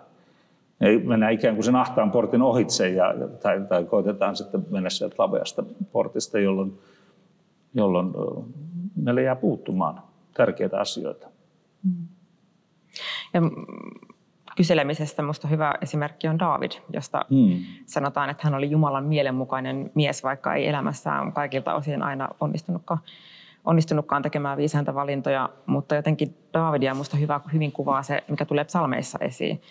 Ei 0.81 0.99
mennä 0.99 1.31
ikään 1.31 1.55
kuin 1.55 1.65
sen 1.65 1.77
ahtaan 1.77 2.11
portin 2.11 2.43
ohitse 2.43 2.89
ja, 2.89 3.15
tai, 3.43 3.61
tai 3.69 3.85
koitetaan 3.85 4.37
sitten 4.37 4.67
mennä 4.71 4.91
sieltä 4.91 5.15
laveasta 5.19 5.65
portista, 5.93 6.39
jolloin, 6.39 6.79
jolloin 7.75 8.11
meille 8.97 9.23
jää 9.23 9.37
puuttumaan 9.37 10.03
tärkeitä 10.35 10.81
asioita. 10.81 11.29
Mm. 11.85 12.07
Ja 13.35 13.41
kyselemisestä 14.57 15.23
minusta 15.23 15.49
hyvä 15.49 15.75
esimerkki 15.83 16.29
on 16.29 16.39
David, 16.39 16.71
josta 16.93 17.25
hmm. 17.31 17.65
sanotaan, 17.87 18.31
että 18.31 18.41
hän 18.45 18.55
oli 18.55 18.71
Jumalan 18.71 19.05
mielenmukainen 19.05 19.91
mies, 19.95 20.25
vaikka 20.25 20.55
ei 20.55 20.69
elämässään 20.69 21.33
kaikilta 21.33 21.75
osin 21.75 22.03
aina 22.03 22.29
onnistunutkaan, 22.41 23.01
onnistunutkaan 23.65 24.23
tekemään 24.23 24.59
viisainta 24.59 24.95
valintoja, 24.95 25.49
mutta 25.67 25.95
jotenkin 25.95 26.37
Davidia 26.55 26.95
minusta 26.95 27.17
hyvä, 27.17 27.41
hyvin 27.53 27.73
kuvaa 27.73 28.03
se, 28.03 28.25
mikä 28.29 28.45
tulee 28.45 28.65
psalmeissa 28.65 29.19
esiin. 29.21 29.63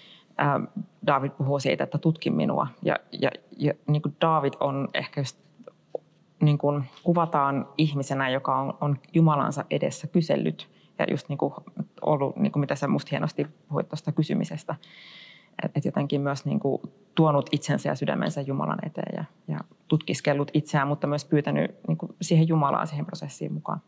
David 1.08 1.32
puhuu 1.32 1.60
siitä, 1.60 1.84
että 1.84 1.98
tutki 1.98 2.30
minua. 2.30 2.68
Ja, 2.82 2.96
ja, 3.22 3.32
ja 3.58 3.74
niin 3.88 4.02
kuin 4.02 4.16
David 4.22 4.54
on 4.60 4.88
ehkä 4.94 5.22
just, 5.22 5.40
niin 6.42 6.58
kuin 6.58 6.84
kuvataan 7.04 7.68
ihmisenä, 7.78 8.30
joka 8.30 8.56
on, 8.56 8.74
on 8.82 8.98
Jumalansa 9.14 9.66
edessä 9.70 10.08
kysellyt– 10.08 10.70
ja 11.00 11.06
just 11.12 11.30
niin 11.30 11.38
kuin 11.38 11.54
ollut, 12.02 12.36
niin 12.36 12.52
kuin 12.52 12.62
mitä 12.62 12.76
sä 12.76 12.88
musta 12.88 13.10
hienosti 13.12 13.48
puhuit 13.68 13.90
tuosta 13.90 14.12
kysymisestä, 14.12 14.76
että 15.64 15.80
et 15.80 15.86
jotenkin 15.86 16.22
myös 16.22 16.46
niin 16.46 16.60
kuin 16.60 16.82
tuonut 17.16 17.50
itsensä 17.52 17.90
ja 17.90 17.96
sydämensä 17.96 18.42
Jumalan 18.42 18.86
eteen 18.86 19.14
ja, 19.16 19.24
ja 19.48 19.60
tutkiskellut 19.88 20.52
itseään, 20.54 20.88
mutta 20.88 21.08
myös 21.08 21.26
pyytänyt 21.26 21.76
niin 21.88 21.98
kuin 21.98 22.16
siihen 22.22 22.48
Jumalaan 22.48 22.88
siihen 22.88 23.06
prosessiin 23.06 23.54
mukaan. 23.54 23.82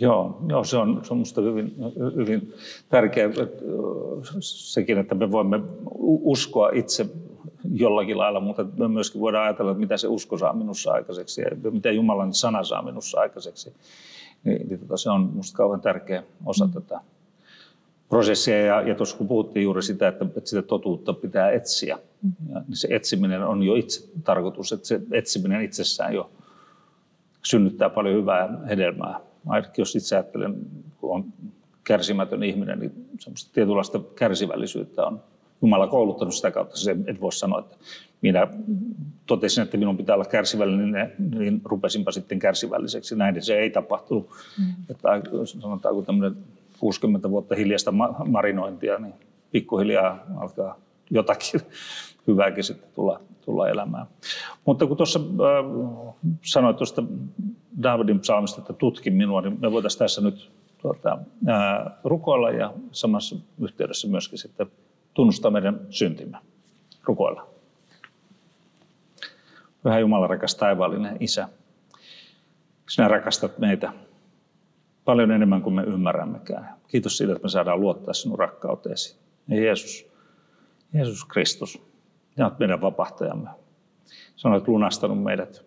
Joo, 0.00 0.40
joo 0.48 0.64
se 0.64 0.76
on, 0.76 1.00
se 1.04 1.12
on 1.12 1.18
minusta 1.18 1.40
hyvin, 1.40 1.74
hyvin 2.16 2.52
tärkeää 2.88 3.28
että 3.28 3.64
sekin, 4.40 4.98
että 4.98 5.14
me 5.14 5.30
voimme 5.30 5.60
uskoa 6.00 6.70
itse 6.72 7.06
jollakin 7.74 8.18
lailla, 8.18 8.40
mutta 8.40 8.64
me 8.78 8.88
myöskin 8.88 9.20
voidaan 9.20 9.44
ajatella, 9.44 9.70
että 9.70 9.80
mitä 9.80 9.96
se 9.96 10.08
usko 10.08 10.38
saa 10.38 10.52
minussa 10.52 10.92
aikaiseksi 10.92 11.40
ja 11.40 11.70
mitä 11.70 11.90
Jumalan 11.90 12.34
sana 12.34 12.64
saa 12.64 12.82
minussa 12.82 13.20
aikaiseksi 13.20 13.74
niin, 14.44 14.68
niin 14.68 14.80
tota, 14.80 14.96
se 14.96 15.10
on 15.10 15.20
minusta 15.20 15.56
kauhean 15.56 15.80
tärkeä 15.80 16.22
osa 16.46 16.66
mm. 16.66 16.72
tätä 16.72 17.00
prosessia. 18.08 18.66
Ja, 18.66 18.80
ja 18.80 18.94
tuossa 18.94 19.16
kun 19.16 19.28
puhuttiin 19.28 19.64
juuri 19.64 19.82
sitä, 19.82 20.08
että, 20.08 20.24
että 20.36 20.50
sitä 20.50 20.62
totuutta 20.62 21.12
pitää 21.12 21.50
etsiä, 21.50 21.98
mm. 22.22 22.32
ja, 22.54 22.62
niin 22.68 22.76
se 22.76 22.88
etsiminen 22.90 23.44
on 23.44 23.62
jo 23.62 23.74
itse 23.74 24.08
tarkoitus, 24.24 24.72
että 24.72 24.88
se 24.88 25.00
etsiminen 25.12 25.62
itsessään 25.62 26.14
jo 26.14 26.30
synnyttää 27.42 27.90
paljon 27.90 28.14
hyvää 28.14 28.58
hedelmää. 28.68 29.20
Ainakin 29.46 29.82
jos 29.82 29.96
itse 29.96 30.16
ajattelen, 30.16 30.54
kun 31.00 31.14
on 31.14 31.24
kärsimätön 31.84 32.42
ihminen, 32.42 32.78
niin 32.78 32.92
semmoista 33.18 33.50
tietynlaista 33.54 34.00
kärsivällisyyttä 34.16 35.06
on 35.06 35.20
Jumala 35.62 35.86
kouluttanut 35.86 36.34
sitä 36.34 36.50
kautta. 36.50 36.76
Se 36.76 36.96
et 37.06 37.20
voi 37.20 37.32
sanoa, 37.32 37.60
että 37.60 37.76
minä 38.22 38.48
totesin, 39.26 39.62
että 39.62 39.76
minun 39.76 39.96
pitää 39.96 40.14
olla 40.14 40.24
kärsivällinen, 40.24 41.12
niin 41.38 41.60
rupesinpa 41.64 42.12
sitten 42.12 42.38
kärsivälliseksi. 42.38 43.16
Näin 43.16 43.42
se 43.42 43.58
ei 43.58 43.70
tapahtunut. 43.70 44.30
Mm. 44.58 44.74
Että 44.90 45.08
sanotaanko 45.44 46.02
tämmöinen 46.02 46.36
60 46.80 47.30
vuotta 47.30 47.54
hiljaista 47.54 47.92
marinointia, 48.26 48.98
niin 48.98 49.14
pikkuhiljaa 49.50 50.24
alkaa 50.36 50.76
jotakin 51.10 51.60
hyvääkin 52.26 52.64
sitten 52.64 52.88
tulla, 52.94 53.20
tulla 53.44 53.68
elämään. 53.68 54.06
Mutta 54.64 54.86
kun 54.86 54.96
tuossa 54.96 55.20
äh, 55.20 56.14
sanoit 56.42 56.76
tuosta 56.76 57.02
Davidin 57.82 58.20
psalmista, 58.20 58.60
että 58.60 58.72
tutki 58.72 59.10
minua, 59.10 59.40
niin 59.40 59.60
me 59.60 59.72
voitaisiin 59.72 59.98
tässä 59.98 60.20
nyt 60.20 60.50
tuota, 60.78 61.18
ää, 61.46 61.98
rukoilla 62.04 62.50
ja 62.50 62.74
samassa 62.92 63.36
yhteydessä 63.60 64.08
myöskin 64.08 64.38
sitten 64.38 64.66
tunnustaa 65.14 65.50
meidän 65.50 65.80
syntimme. 65.90 66.38
Rukoilla. 67.04 67.51
Pyhä 69.82 69.98
Jumala, 69.98 70.26
rakas 70.26 70.54
taivaallinen 70.54 71.16
Isä, 71.20 71.48
sinä 72.88 73.08
rakastat 73.08 73.58
meitä 73.58 73.92
paljon 75.04 75.30
enemmän 75.30 75.62
kuin 75.62 75.74
me 75.74 75.82
ymmärrämmekään. 75.82 76.74
Kiitos 76.88 77.16
siitä, 77.16 77.32
että 77.32 77.42
me 77.42 77.48
saadaan 77.48 77.80
luottaa 77.80 78.14
sinun 78.14 78.38
rakkauteesi. 78.38 79.18
Ja 79.48 79.62
Jeesus, 79.62 80.12
Jeesus 80.94 81.24
Kristus, 81.24 81.82
sinä 82.34 82.46
olet 82.46 82.58
meidän 82.58 82.80
vapahtajamme. 82.80 83.50
Sinä 84.36 84.54
olet 84.54 84.68
lunastanut 84.68 85.22
meidät 85.22 85.64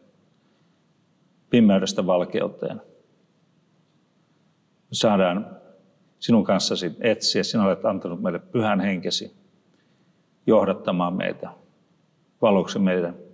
pimeydestä 1.50 2.06
valkeuteen. 2.06 2.82
Me 4.90 4.92
saadaan 4.92 5.58
sinun 6.20 6.44
kanssasi 6.44 6.96
etsiä. 7.00 7.44
Sinä 7.44 7.64
olet 7.64 7.86
antanut 7.86 8.22
meille 8.22 8.40
pyhän 8.40 8.80
henkesi 8.80 9.36
johdattamaan 10.48 11.14
meitä 11.14 11.50
valoksi 12.42 12.80
meidän 12.80 13.25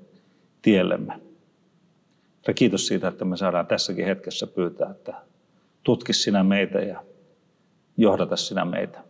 tiellemme. 0.62 1.22
Ja 2.48 2.54
kiitos 2.54 2.88
siitä, 2.88 3.08
että 3.08 3.26
me 3.26 3.38
saadaan 3.38 3.68
tässäkin 3.68 4.06
hetkessä 4.06 4.48
pyytää, 4.48 4.92
että 4.92 5.14
tutkis 5.84 6.24
sinä 6.24 6.44
meitä 6.44 6.80
ja 6.80 7.04
johdata 7.98 8.36
sinä 8.36 8.66
meitä. 8.66 9.04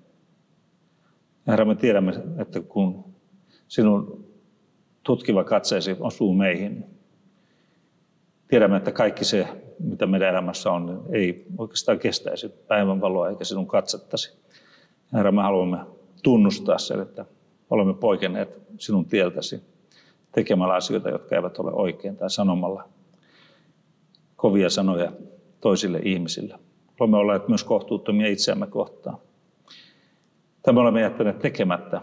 Herra, 1.47 1.65
me 1.65 1.75
tiedämme, 1.75 2.13
että 2.37 2.61
kun 2.61 3.05
sinun 3.67 4.25
tutkiva 5.03 5.43
katseesi 5.43 5.95
osuu 5.99 6.33
meihin, 6.33 6.85
tiedämme, 8.47 8.77
että 8.77 8.91
kaikki 8.91 9.25
se, 9.25 9.47
mitä 9.79 10.05
meidän 10.05 10.29
elämässä 10.29 10.71
on, 10.71 11.05
ei 11.11 11.45
oikeastaan 11.57 11.99
kestäisi 11.99 12.49
päivänvaloa 12.49 13.29
eikä 13.29 13.43
sinun 13.43 13.67
katsettasi. 13.67 14.37
Herra, 15.13 15.31
me 15.31 15.41
haluamme 15.41 15.77
tunnustaa 16.23 16.77
sen, 16.77 16.99
että 16.99 17.25
olemme 17.69 17.93
poikenneet 17.93 18.61
sinun 18.77 19.05
tieltäsi 19.05 19.70
tekemällä 20.32 20.74
asioita, 20.74 21.10
jotka 21.10 21.36
eivät 21.36 21.60
ole 21.60 21.72
oikein, 21.72 22.17
tai 22.17 22.30
sanomalla 22.30 22.89
kovia 24.36 24.70
sanoja 24.70 25.12
toisille 25.62 26.00
ihmisille. 26.04 26.60
Olemme 27.00 27.17
olleet 27.17 27.48
myös 27.48 27.63
kohtuuttomia 27.63 28.28
itseämme 28.28 28.67
kohtaan. 28.67 29.17
Tai 30.62 30.74
me 30.74 30.80
olemme 30.80 31.02
jättäneet 31.02 31.39
tekemättä 31.39 32.02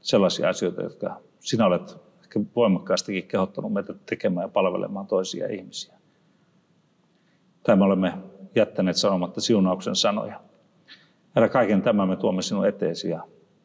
sellaisia 0.00 0.48
asioita, 0.48 0.82
jotka 0.82 1.20
sinä 1.40 1.66
olet 1.66 1.96
ehkä 2.22 2.40
voimakkaastikin 2.56 3.26
kehottanut 3.26 3.72
meitä 3.72 3.94
tekemään 4.06 4.44
ja 4.44 4.48
palvelemaan 4.48 5.06
toisia 5.06 5.48
ihmisiä. 5.48 5.94
Tai 7.62 7.76
me 7.76 7.84
olemme 7.84 8.14
jättäneet 8.54 8.96
sanomatta 8.96 9.40
siunauksen 9.40 9.96
sanoja. 9.96 10.40
Herra, 11.34 11.48
kaiken 11.48 11.82
tämän 11.82 12.08
me 12.08 12.16
tuomme 12.16 12.42
sinun 12.42 12.66
eteesi 12.66 13.10
ja 13.10 13.22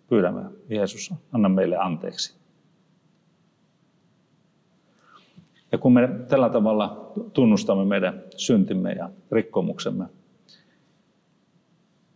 pyydämme, 0.07 0.41
Jeesus, 0.69 1.13
anna 1.31 1.49
meille 1.49 1.77
anteeksi. 1.77 2.44
Ja 5.75 5.79
kun 5.79 5.93
me 5.93 6.09
tällä 6.27 6.49
tavalla 6.49 7.11
tunnustamme 7.33 7.85
meidän 7.85 8.23
syntimme 8.37 8.91
ja 8.91 9.09
rikkomuksemme, 9.31 10.05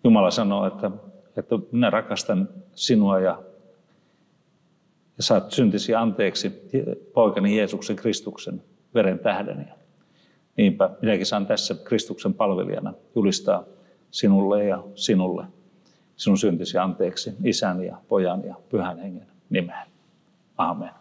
Jumala 0.04 0.32
sanoo, 0.32 0.68
että, 0.68 0.92
että 1.38 1.56
minä 1.72 1.90
rakastan 1.90 2.50
sinua 2.74 3.20
ja, 3.20 3.44
ja 5.18 5.24
saat 5.24 5.52
syntisi 5.52 5.96
anteeksi 5.96 6.70
poikani 7.14 7.58
Jeesuksen 7.58 7.96
Kristuksen 7.96 8.64
veren 8.94 9.20
tähden. 9.20 9.66
Ja 9.70 9.76
niinpä 10.58 10.90
minäkin 11.02 11.26
saan 11.26 11.46
tässä 11.46 11.76
Kristuksen 11.84 12.34
palvelijana 12.34 12.94
julistaa 13.16 13.64
sinulle 14.12 14.64
ja 14.64 14.84
sinulle 14.96 15.46
sinun 16.16 16.38
syntisi 16.38 16.78
anteeksi 16.78 17.34
isän 17.44 17.84
ja 17.84 17.98
pojan 18.08 18.44
ja 18.46 18.56
pyhän 18.70 19.00
hengen 19.00 19.28
nimeen. 19.50 19.88
Amen. 20.58 21.00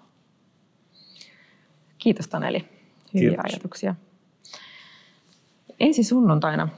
Kiitos 1.98 2.28
Taneli. 2.28 2.68
Hyviä 3.14 3.28
Kiitos. 3.28 3.44
ajatuksia. 3.44 3.94
Ensi 5.80 6.04
sunnuntaina 6.04 6.68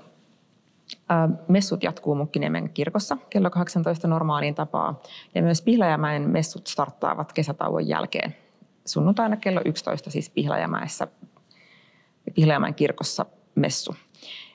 messut 1.49 1.83
jatkuu 1.83 2.15
Munkkiniemen 2.15 2.71
kirkossa 2.71 3.17
kello 3.31 3.51
18 3.51 4.09
normaaliin 4.09 4.55
tapaa. 4.55 5.01
Ja 5.35 5.43
myös 5.43 5.63
Pihlajamäen 5.63 6.31
messut 6.31 6.67
starttaavat 6.67 7.33
kesätauon 7.33 7.89
jälkeen. 7.89 8.37
Sunnuntaina 8.85 9.37
kello 9.37 9.61
11 9.65 10.11
siis 10.11 10.31
Pihlajamäessä, 10.31 11.09
Pihlajamäen 12.35 12.75
kirkossa 12.75 13.27
messu. 13.55 13.95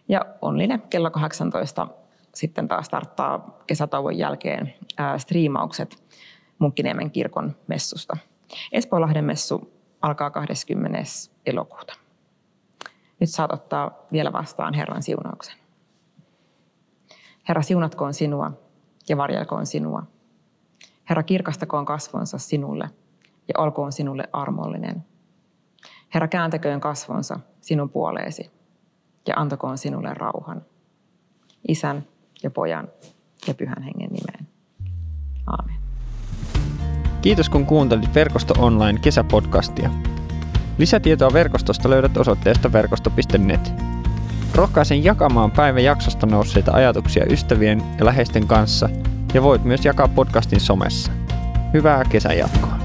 Ja 0.07 0.25
Online 0.41 0.79
kello 0.89 1.11
18 1.11 1.87
sitten 2.35 2.67
taas 2.67 2.85
starttaa 2.85 3.57
kesätauon 3.67 4.17
jälkeen 4.17 4.73
striimaukset 5.17 6.03
Munkkiniemen 6.59 7.11
kirkon 7.11 7.55
messusta. 7.67 8.17
Espoolahden 8.71 9.25
messu 9.25 9.74
alkaa 10.05 10.29
20. 10.29 10.99
elokuuta. 11.45 11.93
Nyt 13.19 13.29
saat 13.29 13.53
ottaa 13.53 13.91
vielä 14.11 14.33
vastaan 14.33 14.73
Herran 14.73 15.03
siunauksen. 15.03 15.55
Herra, 17.47 17.61
siunatkoon 17.61 18.13
sinua 18.13 18.51
ja 19.09 19.17
varjelkoon 19.17 19.65
sinua. 19.65 20.03
Herra, 21.09 21.23
kirkastakoon 21.23 21.85
kasvonsa 21.85 22.37
sinulle 22.37 22.89
ja 23.47 23.61
olkoon 23.61 23.91
sinulle 23.91 24.29
armollinen. 24.33 25.05
Herra, 26.13 26.27
kääntäköön 26.27 26.81
kasvonsa 26.81 27.39
sinun 27.61 27.89
puoleesi 27.89 28.51
ja 29.27 29.33
antakoon 29.37 29.77
sinulle 29.77 30.13
rauhan. 30.13 30.65
Isän 31.67 32.07
ja 32.43 32.51
pojan 32.51 32.87
ja 33.47 33.53
pyhän 33.53 33.83
hengen 33.83 34.09
nimeen. 34.09 34.47
Aamen. 35.47 35.74
Kiitos 37.25 37.49
kun 37.49 37.65
kuuntelit 37.65 38.15
Verkosto 38.15 38.53
Online 38.57 38.99
kesäpodcastia. 38.99 39.89
Lisätietoa 40.77 41.33
verkostosta 41.33 41.89
löydät 41.89 42.17
osoitteesta 42.17 42.73
verkosto.net. 42.73 43.73
Rohkaisen 44.55 45.03
jakamaan 45.03 45.51
päivän 45.51 45.83
jaksosta 45.83 46.27
nousseita 46.27 46.71
ajatuksia 46.71 47.25
ystävien 47.29 47.83
ja 47.99 48.05
läheisten 48.05 48.47
kanssa 48.47 48.89
ja 49.33 49.43
voit 49.43 49.63
myös 49.63 49.85
jakaa 49.85 50.07
podcastin 50.07 50.59
somessa. 50.59 51.11
Hyvää 51.73 52.03
kesän 52.09 52.37
jatkoa. 52.37 52.84